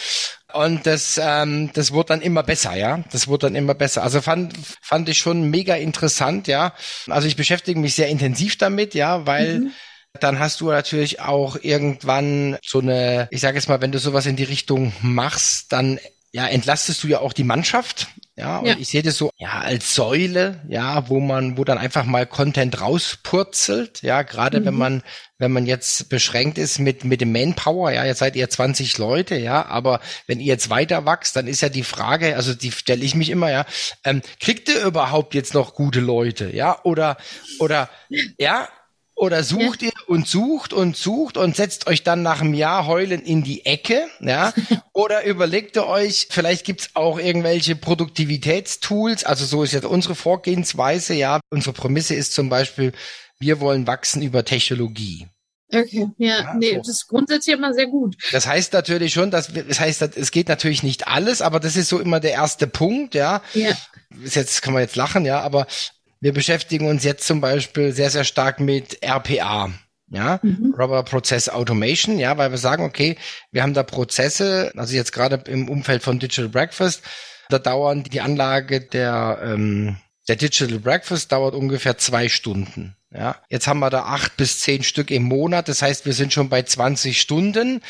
Und 0.54 0.86
das, 0.86 1.20
ähm, 1.22 1.72
das 1.74 1.92
wurde 1.92 2.10
dann 2.10 2.22
immer 2.22 2.44
besser, 2.44 2.76
ja. 2.76 3.04
Das 3.12 3.28
wurde 3.28 3.48
dann 3.48 3.56
immer 3.56 3.74
besser. 3.74 4.04
Also 4.04 4.22
fand, 4.22 4.54
fand 4.82 5.10
ich 5.10 5.18
schon 5.18 5.50
mega 5.50 5.76
interessant, 5.76 6.48
ja. 6.48 6.74
Also 7.08 7.28
ich 7.28 7.36
beschäftige 7.36 7.80
mich 7.80 7.96
sehr 7.96 8.08
intensiv 8.08 8.58
damit, 8.58 8.94
ja, 8.94 9.26
weil 9.26 9.60
mhm. 9.60 9.72
dann 10.20 10.40
hast 10.40 10.62
du 10.62 10.70
natürlich 10.70 11.22
auch 11.22 11.58
irgendwann 11.62 12.58
so 12.64 12.80
eine, 12.80 13.28
ich 13.32 13.42
sage 13.42 13.58
jetzt 13.58 13.70
mal, 13.70 13.82
wenn 13.82 13.92
du 13.92 14.00
sowas 14.00 14.26
in 14.26 14.36
die 14.36 14.44
Richtung 14.44 14.94
machst, 15.02 15.72
dann 15.72 16.00
ja, 16.32 16.48
entlastest 16.48 17.04
du 17.04 17.08
ja 17.08 17.20
auch 17.20 17.34
die 17.34 17.44
Mannschaft. 17.44 18.08
Ja, 18.38 18.60
und 18.60 18.66
ja. 18.66 18.76
ich 18.80 18.88
sehe 18.88 19.04
das 19.04 19.18
so, 19.18 19.30
ja, 19.38 19.60
als 19.60 19.94
Säule, 19.94 20.62
ja, 20.70 21.10
wo 21.10 21.20
man, 21.20 21.58
wo 21.58 21.66
dann 21.66 21.78
einfach 21.78 22.06
mal 22.06 22.26
Content 22.26 22.80
rauspurzelt, 22.80 24.02
ja, 24.04 24.22
gerade 24.22 24.62
mhm. 24.62 24.66
wenn 24.66 24.74
man, 24.74 25.04
wenn 25.38 25.52
man 25.52 25.66
jetzt 25.66 26.08
beschränkt 26.08 26.58
ist 26.58 26.80
mit, 26.80 27.04
mit 27.04 27.20
dem 27.20 27.34
Manpower, 27.34 27.92
ja, 27.92 28.06
jetzt 28.06 28.20
seid 28.20 28.38
ihr 28.38 28.50
20 28.50 28.98
Leute, 28.98 29.36
ja, 29.36 29.66
aber 29.66 30.00
wenn 30.28 30.40
ihr 30.40 30.46
jetzt 30.46 30.70
weiter 30.70 31.06
wachst, 31.06 31.36
dann 31.36 31.48
ist 31.48 31.62
ja 31.62 31.68
die 31.68 31.84
Frage, 31.84 32.38
also 32.38 32.54
die 32.54 32.72
stelle 32.72 33.04
ich 33.04 33.16
mich 33.16 33.30
immer, 33.30 33.52
ja, 33.52 33.66
ähm, 34.06 34.22
kriegt 34.40 34.70
ihr 34.70 34.86
überhaupt 34.86 35.34
jetzt 35.34 35.54
noch 35.54 35.76
gute 35.76 36.00
Leute, 36.00 36.56
ja, 36.56 36.80
oder, 36.84 37.18
oder, 37.60 37.90
ja, 38.38 38.70
oder 39.16 39.44
sucht 39.44 39.82
ja. 39.82 39.90
ihr 39.90 40.10
und 40.10 40.28
sucht 40.28 40.74
und 40.74 40.98
sucht 40.98 41.38
und 41.38 41.56
setzt 41.56 41.88
euch 41.88 42.04
dann 42.04 42.24
nach 42.24 42.42
einem 42.42 42.54
Jahr 42.54 42.88
heulen 42.88 43.22
in 43.22 43.44
die 43.44 43.66
Ecke, 43.66 44.08
ja? 44.20 44.54
Oder 44.94 45.26
überlegt 45.26 45.76
ihr 45.76 45.86
euch, 45.86 46.28
vielleicht 46.32 46.66
gibt's 46.66 46.90
auch 46.96 47.20
irgendwelche 47.20 47.76
Produktivitätstools, 47.76 49.24
also 49.24 49.46
so 49.46 49.64
ist 49.64 49.74
jetzt 49.74 49.86
unsere 49.86 50.16
Vorgehensweise, 50.16 51.14
ja. 51.14 51.40
Unsere 51.50 51.74
Prämisse 51.74 52.16
ist 52.16 52.34
zum 52.34 52.50
Beispiel, 52.50 52.94
wir 53.40 53.60
wollen 53.60 53.88
wachsen 53.88 54.22
über 54.22 54.44
Technologie. 54.44 55.28
Okay, 55.74 56.10
ja, 56.18 56.42
ja 56.42 56.54
nee, 56.56 56.72
so. 56.72 56.78
das 56.80 56.90
ist 56.90 57.08
grundsätzlich 57.08 57.56
immer 57.56 57.74
sehr 57.74 57.88
gut. 57.88 58.16
Das 58.32 58.46
heißt 58.46 58.74
natürlich 58.74 59.14
schon, 59.14 59.32
dass 59.32 59.52
das 59.54 59.80
heißt, 59.80 60.02
es 60.18 60.32
geht 60.32 60.50
natürlich 60.50 60.84
nicht 60.84 61.08
alles, 61.08 61.42
aber 61.42 61.60
das 61.60 61.76
ist 61.76 61.90
so 61.90 62.00
immer 62.00 62.20
der 62.20 62.32
erste 62.32 62.68
Punkt, 62.68 63.16
ja. 63.16 63.42
Ja. 63.54 63.72
Ist 64.24 64.36
jetzt 64.36 64.62
kann 64.62 64.74
man 64.74 64.82
jetzt 64.82 64.96
lachen, 64.96 65.26
ja, 65.26 65.40
aber 65.42 65.68
wir 66.22 66.34
beschäftigen 66.34 66.88
uns 66.88 67.04
jetzt 67.04 67.26
zum 67.26 67.42
Beispiel 67.42 67.92
sehr, 67.92 68.10
sehr 68.10 68.24
stark 68.24 68.60
mit 68.60 69.04
RPA. 69.04 69.72
Ja, 70.14 70.40
mhm. 70.44 70.76
Robot 70.78 71.10
Process 71.10 71.48
Automation, 71.48 72.20
ja, 72.20 72.38
weil 72.38 72.52
wir 72.52 72.58
sagen, 72.58 72.84
okay, 72.84 73.16
wir 73.52 73.64
haben 73.64 73.74
da 73.74 73.84
Prozesse, 73.84 74.72
also 74.76 74.94
jetzt 74.94 75.14
gerade 75.14 75.42
im 75.50 75.70
Umfeld 75.70 76.04
von 76.04 76.20
Digital 76.20 76.50
Breakfast, 76.50 77.02
da 77.48 77.60
dauern 77.60 78.04
die 78.04 78.20
Anlage 78.20 78.82
der, 78.82 79.40
ähm, 79.42 79.96
der 80.28 80.36
Digital 80.36 80.80
Breakfast 80.80 81.32
dauert 81.32 81.56
ungefähr 81.56 81.98
zwei 81.98 82.28
Stunden. 82.28 82.98
Ja, 83.14 83.38
jetzt 83.50 83.68
haben 83.68 83.80
wir 83.80 83.90
da 83.90 84.04
acht 84.04 84.36
bis 84.36 84.60
zehn 84.60 84.84
Stück 84.84 85.12
im 85.12 85.24
Monat. 85.24 85.70
Das 85.70 85.82
heißt, 85.82 86.06
wir 86.06 86.14
sind 86.14 86.34
schon 86.34 86.50
bei 86.50 86.64
20 86.64 87.20
Stunden 87.20 87.82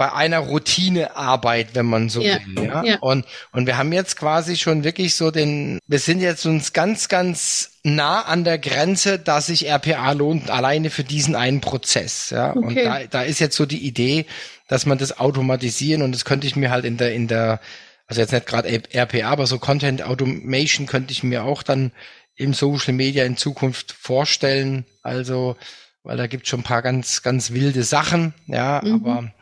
bei 0.00 0.14
einer 0.14 0.38
Routinearbeit, 0.38 1.74
wenn 1.74 1.84
man 1.84 2.08
so 2.08 2.22
ja, 2.22 2.38
will. 2.46 2.64
Ja? 2.64 2.82
ja? 2.82 2.98
Und, 3.02 3.26
und 3.52 3.66
wir 3.66 3.76
haben 3.76 3.92
jetzt 3.92 4.16
quasi 4.16 4.56
schon 4.56 4.82
wirklich 4.82 5.14
so 5.14 5.30
den, 5.30 5.78
wir 5.86 5.98
sind 5.98 6.20
jetzt 6.22 6.46
uns 6.46 6.72
ganz, 6.72 7.10
ganz 7.10 7.72
nah 7.82 8.22
an 8.22 8.44
der 8.44 8.56
Grenze, 8.56 9.18
dass 9.18 9.48
sich 9.48 9.68
RPA 9.70 10.12
lohnt, 10.12 10.48
alleine 10.48 10.88
für 10.88 11.04
diesen 11.04 11.36
einen 11.36 11.60
Prozess. 11.60 12.30
Ja? 12.30 12.56
Okay. 12.56 12.60
Und 12.60 12.76
da, 12.76 13.00
da 13.10 13.22
ist 13.24 13.40
jetzt 13.40 13.56
so 13.56 13.66
die 13.66 13.86
Idee, 13.86 14.24
dass 14.68 14.86
man 14.86 14.96
das 14.96 15.18
automatisieren 15.18 16.00
und 16.00 16.12
das 16.12 16.24
könnte 16.24 16.46
ich 16.46 16.56
mir 16.56 16.70
halt 16.70 16.86
in 16.86 16.96
der, 16.96 17.12
in 17.12 17.28
der, 17.28 17.60
also 18.06 18.22
jetzt 18.22 18.32
nicht 18.32 18.46
gerade 18.46 18.82
RPA, 18.94 19.28
aber 19.28 19.46
so 19.46 19.58
Content 19.58 20.02
Automation 20.02 20.86
könnte 20.86 21.12
ich 21.12 21.22
mir 21.22 21.44
auch 21.44 21.62
dann 21.62 21.92
im 22.36 22.54
Social 22.54 22.94
Media 22.94 23.26
in 23.26 23.36
Zukunft 23.36 23.92
vorstellen. 23.92 24.86
Also 25.02 25.58
weil 26.02 26.16
da 26.16 26.26
gibt 26.26 26.46
schon 26.46 26.60
ein 26.60 26.64
paar 26.64 26.82
ganz, 26.82 27.22
ganz 27.22 27.52
wilde 27.52 27.82
Sachen, 27.82 28.34
ja, 28.46 28.80
mhm. 28.82 28.94
aber 28.94 29.32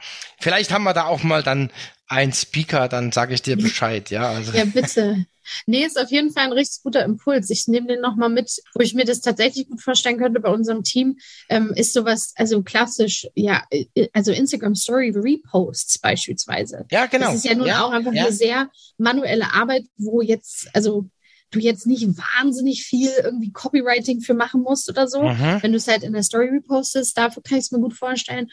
vielleicht 0.41 0.73
haben 0.73 0.85
wir 0.85 0.95
da 0.95 1.05
auch 1.05 1.23
mal 1.23 1.43
dann 1.43 1.71
einen 2.09 2.33
Speaker, 2.33 2.89
dann 2.89 3.13
sage 3.13 3.35
ich 3.35 3.43
dir 3.43 3.57
Bescheid, 3.57 4.11
ja. 4.11 4.29
Also. 4.29 4.53
Ja, 4.53 4.65
bitte. 4.65 5.27
Nee, 5.67 5.85
ist 5.85 5.99
auf 5.99 6.11
jeden 6.11 6.31
Fall 6.31 6.45
ein 6.45 6.53
richtig 6.53 6.83
guter 6.83 7.05
Impuls. 7.05 7.51
Ich 7.51 7.69
nehme 7.69 7.87
den 7.87 8.01
nochmal 8.01 8.29
mit, 8.29 8.51
wo 8.75 8.81
ich 8.81 8.95
mir 8.95 9.05
das 9.05 9.21
tatsächlich 9.21 9.69
gut 9.69 9.81
vorstellen 9.81 10.19
könnte 10.19 10.41
bei 10.41 10.51
unserem 10.51 10.83
Team, 10.83 11.19
ähm, 11.49 11.73
ist 11.75 11.93
sowas, 11.93 12.33
also 12.37 12.63
klassisch, 12.63 13.27
ja, 13.35 13.63
äh, 13.71 14.09
also 14.13 14.33
Instagram 14.33 14.75
Story 14.75 15.13
Reposts 15.15 15.99
beispielsweise. 15.99 16.87
Ja, 16.91 17.07
genau. 17.07 17.27
Das 17.27 17.37
ist 17.37 17.45
ja 17.45 17.55
nun 17.55 17.67
ja, 17.67 17.85
auch 17.85 17.93
einfach 17.93 18.13
ja. 18.13 18.25
eine 18.25 18.33
sehr 18.33 18.71
manuelle 18.99 19.53
Arbeit, 19.53 19.85
wo 19.97 20.21
jetzt, 20.21 20.69
also 20.75 21.09
du 21.51 21.59
jetzt 21.59 21.87
nicht 21.87 22.07
wahnsinnig 22.07 22.85
viel 22.85 23.11
irgendwie 23.23 23.53
Copywriting 23.53 24.21
für 24.21 24.35
machen 24.35 24.63
musst 24.63 24.89
oder 24.89 25.09
so. 25.09 25.23
Mhm. 25.23 25.59
Wenn 25.63 25.73
du 25.73 25.79
es 25.79 25.89
halt 25.89 26.03
in 26.03 26.13
der 26.13 26.23
Story 26.23 26.49
repostest, 26.49 27.17
dafür 27.17 27.43
kann 27.43 27.59
ich 27.59 27.65
es 27.65 27.73
mir 27.73 27.81
gut 27.81 27.95
vorstellen. 27.95 28.49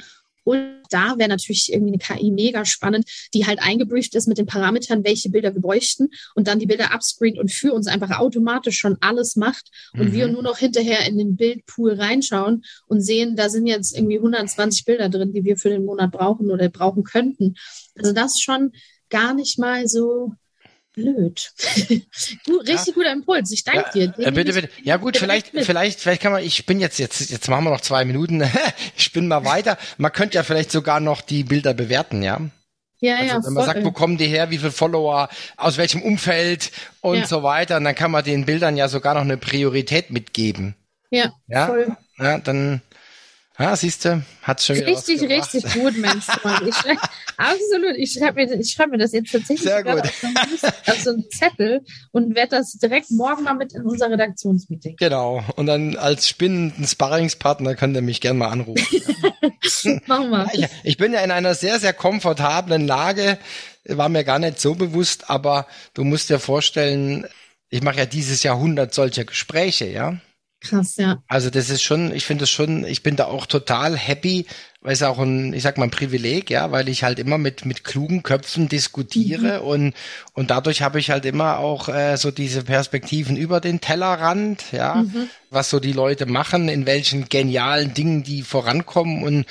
Und 0.45 0.83
da 0.91 1.17
wäre 1.17 1.27
natürlich 1.27 1.73
irgendwie 1.73 1.93
eine 1.93 2.19
KI 2.19 2.31
mega 2.31 2.65
spannend, 2.65 3.09
die 3.33 3.47
halt 3.47 3.59
eingebrieft 3.61 4.13
ist 4.13 4.27
mit 4.27 4.37
den 4.37 4.45
Parametern, 4.45 5.03
welche 5.03 5.31
Bilder 5.31 5.53
wir 5.55 5.61
bräuchten 5.61 6.09
und 6.35 6.47
dann 6.47 6.59
die 6.59 6.67
Bilder 6.67 6.93
upscreent 6.93 7.39
und 7.39 7.51
für 7.51 7.73
uns 7.73 7.87
einfach 7.87 8.19
automatisch 8.19 8.77
schon 8.77 8.97
alles 9.01 9.35
macht 9.35 9.71
und 9.93 10.09
mhm. 10.09 10.13
wir 10.13 10.27
nur 10.27 10.43
noch 10.43 10.59
hinterher 10.59 11.07
in 11.07 11.17
den 11.17 11.35
Bildpool 11.35 11.93
reinschauen 11.93 12.63
und 12.85 13.01
sehen, 13.01 13.35
da 13.35 13.49
sind 13.49 13.65
jetzt 13.65 13.97
irgendwie 13.97 14.17
120 14.17 14.85
Bilder 14.85 15.09
drin, 15.09 15.33
die 15.33 15.43
wir 15.43 15.57
für 15.57 15.69
den 15.69 15.83
Monat 15.83 16.11
brauchen 16.11 16.51
oder 16.51 16.69
brauchen 16.69 17.03
könnten. 17.03 17.55
Also 17.97 18.13
das 18.13 18.39
schon 18.39 18.71
gar 19.09 19.33
nicht 19.33 19.57
mal 19.57 19.87
so 19.87 20.33
blöd. 20.95 21.51
gut, 22.45 22.67
richtig 22.67 22.87
ja. 22.87 22.93
guter 22.93 23.11
Impuls. 23.11 23.51
Ich 23.51 23.63
danke 23.63 23.99
ja, 23.99 24.07
dir. 24.07 24.27
Äh, 24.27 24.31
bitte, 24.31 24.53
bitte. 24.53 24.69
Ja 24.83 24.97
gut, 24.97 25.17
vielleicht, 25.17 25.49
vielleicht, 25.49 25.99
vielleicht 25.99 26.21
kann 26.21 26.31
man, 26.31 26.43
ich 26.43 26.65
bin 26.65 26.79
jetzt, 26.79 26.97
jetzt, 26.97 27.29
jetzt 27.29 27.49
machen 27.49 27.65
wir 27.65 27.71
noch 27.71 27.81
zwei 27.81 28.05
Minuten. 28.05 28.43
ich 28.97 29.11
bin 29.11 29.27
mal 29.27 29.45
weiter. 29.45 29.77
Man 29.97 30.11
könnte 30.11 30.35
ja 30.35 30.43
vielleicht 30.43 30.71
sogar 30.71 30.99
noch 30.99 31.21
die 31.21 31.43
Bilder 31.43 31.73
bewerten, 31.73 32.23
ja? 32.23 32.39
Ja, 32.99 33.17
also, 33.17 33.27
ja. 33.27 33.45
Wenn 33.45 33.53
man 33.53 33.65
sagt, 33.65 33.83
wo 33.83 33.91
kommen 33.91 34.17
die 34.17 34.27
her, 34.27 34.49
wie 34.49 34.57
viele 34.57 34.71
Follower, 34.71 35.29
aus 35.57 35.77
welchem 35.77 36.01
Umfeld 36.01 36.71
und 37.01 37.19
ja. 37.19 37.27
so 37.27 37.43
weiter, 37.43 37.77
und 37.77 37.83
dann 37.83 37.95
kann 37.95 38.11
man 38.11 38.23
den 38.23 38.45
Bildern 38.45 38.77
ja 38.77 38.87
sogar 38.87 39.13
noch 39.13 39.21
eine 39.21 39.37
Priorität 39.37 40.11
mitgeben. 40.11 40.75
Ja, 41.11 41.33
ja? 41.47 41.67
voll. 41.67 41.95
Ja, 42.17 42.37
dann, 42.39 42.81
ja, 43.57 43.75
siehst 43.75 44.05
du, 44.05 44.23
hat's 44.41 44.65
schon 44.65 44.75
wieder 44.75 44.87
Richtig, 44.87 45.21
richtig 45.21 45.73
gut, 45.73 45.97
Mensch. 45.97 46.25
Ich 46.67 46.75
schreib, 46.75 46.97
absolut. 47.37 47.95
Ich 47.97 48.11
schreibe 48.11 48.45
mir, 48.45 48.59
ich 48.59 48.71
schreib 48.71 48.89
mir 48.89 48.97
das 48.97 49.13
jetzt 49.13 49.31
tatsächlich 49.31 49.61
Sehr 49.61 49.83
gut. 49.83 50.01
Auf, 50.01 50.23
so 50.59 50.67
auf 50.67 50.99
so 51.01 51.09
einen 51.11 51.29
Zettel 51.29 51.81
und 52.11 52.35
werde 52.35 52.57
das 52.57 52.73
direkt 52.73 53.11
morgen 53.11 53.43
mal 53.43 53.53
mit 53.55 53.73
in 53.73 53.83
unser 53.83 54.09
Redaktionsmeeting. 54.09 54.97
Genau. 54.97 55.43
Und 55.55 55.67
dann 55.67 55.95
als 55.95 56.27
spinnenden 56.27 56.85
Sparringspartner 56.85 57.75
könnt 57.75 57.95
ihr 57.95 58.01
mich 58.01 58.19
gerne 58.19 58.39
mal 58.39 58.49
anrufen. 58.49 58.85
Machen 60.07 60.29
wir. 60.29 60.49
Ich, 60.53 60.65
ich 60.83 60.97
bin 60.97 61.13
ja 61.13 61.21
in 61.21 61.31
einer 61.31 61.55
sehr, 61.55 61.79
sehr 61.79 61.93
komfortablen 61.93 62.85
Lage. 62.85 63.37
War 63.85 64.09
mir 64.09 64.23
gar 64.23 64.39
nicht 64.39 64.59
so 64.59 64.75
bewusst, 64.75 65.29
aber 65.29 65.67
du 65.93 66.03
musst 66.03 66.29
dir 66.29 66.39
vorstellen, 66.39 67.25
ich 67.69 67.81
mache 67.81 67.97
ja 67.99 68.05
dieses 68.05 68.43
Jahrhundert 68.43 68.93
solcher 68.93 69.25
Gespräche, 69.25 69.85
ja. 69.85 70.17
Krass, 70.69 70.97
ja. 70.97 71.23
Also 71.27 71.49
das 71.49 71.69
ist 71.69 71.83
schon, 71.83 72.13
ich 72.13 72.25
finde 72.25 72.43
es 72.43 72.49
schon, 72.49 72.85
ich 72.85 73.03
bin 73.03 73.15
da 73.15 73.25
auch 73.25 73.45
total 73.45 73.97
happy, 73.97 74.45
weil 74.81 74.93
es 74.93 75.03
auch 75.03 75.19
ein, 75.19 75.53
ich 75.53 75.63
sag 75.63 75.77
mal, 75.77 75.85
ein 75.85 75.91
Privileg, 75.91 76.49
ja, 76.49 76.71
weil 76.71 76.89
ich 76.89 77.03
halt 77.03 77.19
immer 77.19 77.37
mit, 77.37 77.65
mit 77.65 77.83
klugen 77.83 78.23
Köpfen 78.23 78.69
diskutiere 78.69 79.59
mhm. 79.59 79.67
und, 79.67 79.93
und 80.33 80.51
dadurch 80.51 80.81
habe 80.81 80.99
ich 80.99 81.09
halt 81.09 81.25
immer 81.25 81.57
auch 81.57 81.89
äh, 81.89 82.17
so 82.17 82.31
diese 82.31 82.63
Perspektiven 82.63 83.35
über 83.35 83.59
den 83.59 83.81
Tellerrand, 83.81 84.71
ja, 84.71 84.95
mhm. 84.95 85.29
was 85.49 85.69
so 85.69 85.79
die 85.79 85.93
Leute 85.93 86.25
machen, 86.25 86.69
in 86.69 86.85
welchen 86.85 87.29
genialen 87.29 87.93
Dingen 87.93 88.23
die 88.23 88.43
vorankommen 88.43 89.23
und 89.23 89.45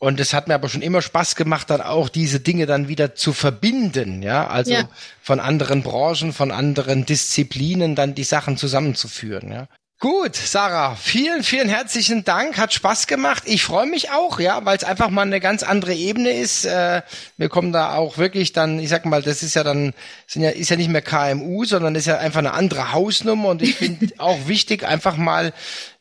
und 0.00 0.20
es 0.20 0.34
hat 0.34 0.48
mir 0.48 0.54
aber 0.54 0.68
schon 0.68 0.82
immer 0.82 1.00
Spaß 1.00 1.34
gemacht, 1.34 1.70
dann 1.70 1.80
auch 1.80 2.10
diese 2.10 2.38
Dinge 2.38 2.66
dann 2.66 2.88
wieder 2.88 3.14
zu 3.14 3.32
verbinden, 3.32 4.22
ja, 4.22 4.46
also 4.46 4.72
ja. 4.74 4.88
von 5.22 5.40
anderen 5.40 5.82
Branchen, 5.82 6.34
von 6.34 6.50
anderen 6.50 7.06
Disziplinen 7.06 7.94
dann 7.94 8.14
die 8.14 8.24
Sachen 8.24 8.58
zusammenzuführen, 8.58 9.50
ja. 9.50 9.66
Gut, 10.00 10.36
Sarah, 10.36 10.96
vielen, 10.96 11.42
vielen 11.44 11.68
herzlichen 11.68 12.24
Dank. 12.24 12.58
Hat 12.58 12.74
Spaß 12.74 13.06
gemacht. 13.06 13.44
Ich 13.46 13.62
freue 13.62 13.86
mich 13.86 14.10
auch, 14.10 14.38
ja, 14.38 14.62
weil 14.64 14.76
es 14.76 14.84
einfach 14.84 15.08
mal 15.08 15.22
eine 15.22 15.40
ganz 15.40 15.62
andere 15.62 15.94
Ebene 15.94 16.30
ist. 16.30 16.66
Äh, 16.66 17.00
wir 17.38 17.48
kommen 17.48 17.72
da 17.72 17.94
auch 17.94 18.18
wirklich 18.18 18.52
dann, 18.52 18.80
ich 18.80 18.90
sag 18.90 19.06
mal, 19.06 19.22
das 19.22 19.42
ist 19.42 19.54
ja 19.54 19.62
dann, 19.62 19.94
sind 20.26 20.42
ja, 20.42 20.50
ist 20.50 20.68
ja 20.68 20.76
nicht 20.76 20.90
mehr 20.90 21.00
KMU, 21.00 21.64
sondern 21.64 21.94
ist 21.94 22.06
ja 22.06 22.18
einfach 22.18 22.40
eine 22.40 22.52
andere 22.52 22.92
Hausnummer. 22.92 23.48
Und 23.48 23.62
ich 23.62 23.76
finde 23.76 24.12
auch 24.18 24.46
wichtig, 24.46 24.84
einfach 24.84 25.16
mal 25.16 25.54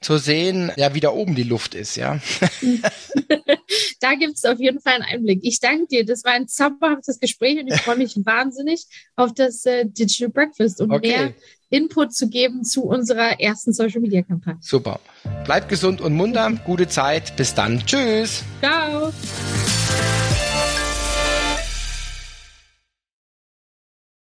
zu 0.03 0.17
sehen, 0.17 0.71
ja, 0.75 0.93
wie 0.93 0.99
da 0.99 1.09
oben 1.09 1.35
die 1.35 1.43
Luft 1.43 1.75
ist, 1.75 1.95
ja. 1.95 2.19
da 3.99 4.13
gibt 4.15 4.35
es 4.35 4.45
auf 4.45 4.59
jeden 4.59 4.79
Fall 4.79 4.93
einen 4.93 5.03
Einblick. 5.03 5.39
Ich 5.43 5.59
danke 5.59 5.87
dir. 5.87 6.05
Das 6.05 6.23
war 6.23 6.33
ein 6.33 6.47
zauberhaftes 6.47 7.19
Gespräch 7.19 7.59
und 7.59 7.67
ich 7.67 7.81
freue 7.81 7.97
mich 7.97 8.15
wahnsinnig 8.17 8.85
auf 9.15 9.33
das 9.33 9.65
äh, 9.65 9.85
Digital 9.85 10.29
Breakfast 10.29 10.81
und 10.81 10.91
okay. 10.91 11.07
mehr 11.07 11.33
Input 11.69 12.13
zu 12.13 12.29
geben 12.29 12.63
zu 12.63 12.83
unserer 12.83 13.39
ersten 13.39 13.73
Social 13.73 14.01
Media 14.01 14.21
Kampagne. 14.21 14.59
Super. 14.61 14.99
Bleibt 15.45 15.69
gesund 15.69 16.01
und 16.01 16.13
munter. 16.13 16.51
Gute 16.65 16.87
Zeit. 16.87 17.35
Bis 17.35 17.55
dann. 17.55 17.83
Tschüss. 17.83 18.43
Ciao. 18.61 19.11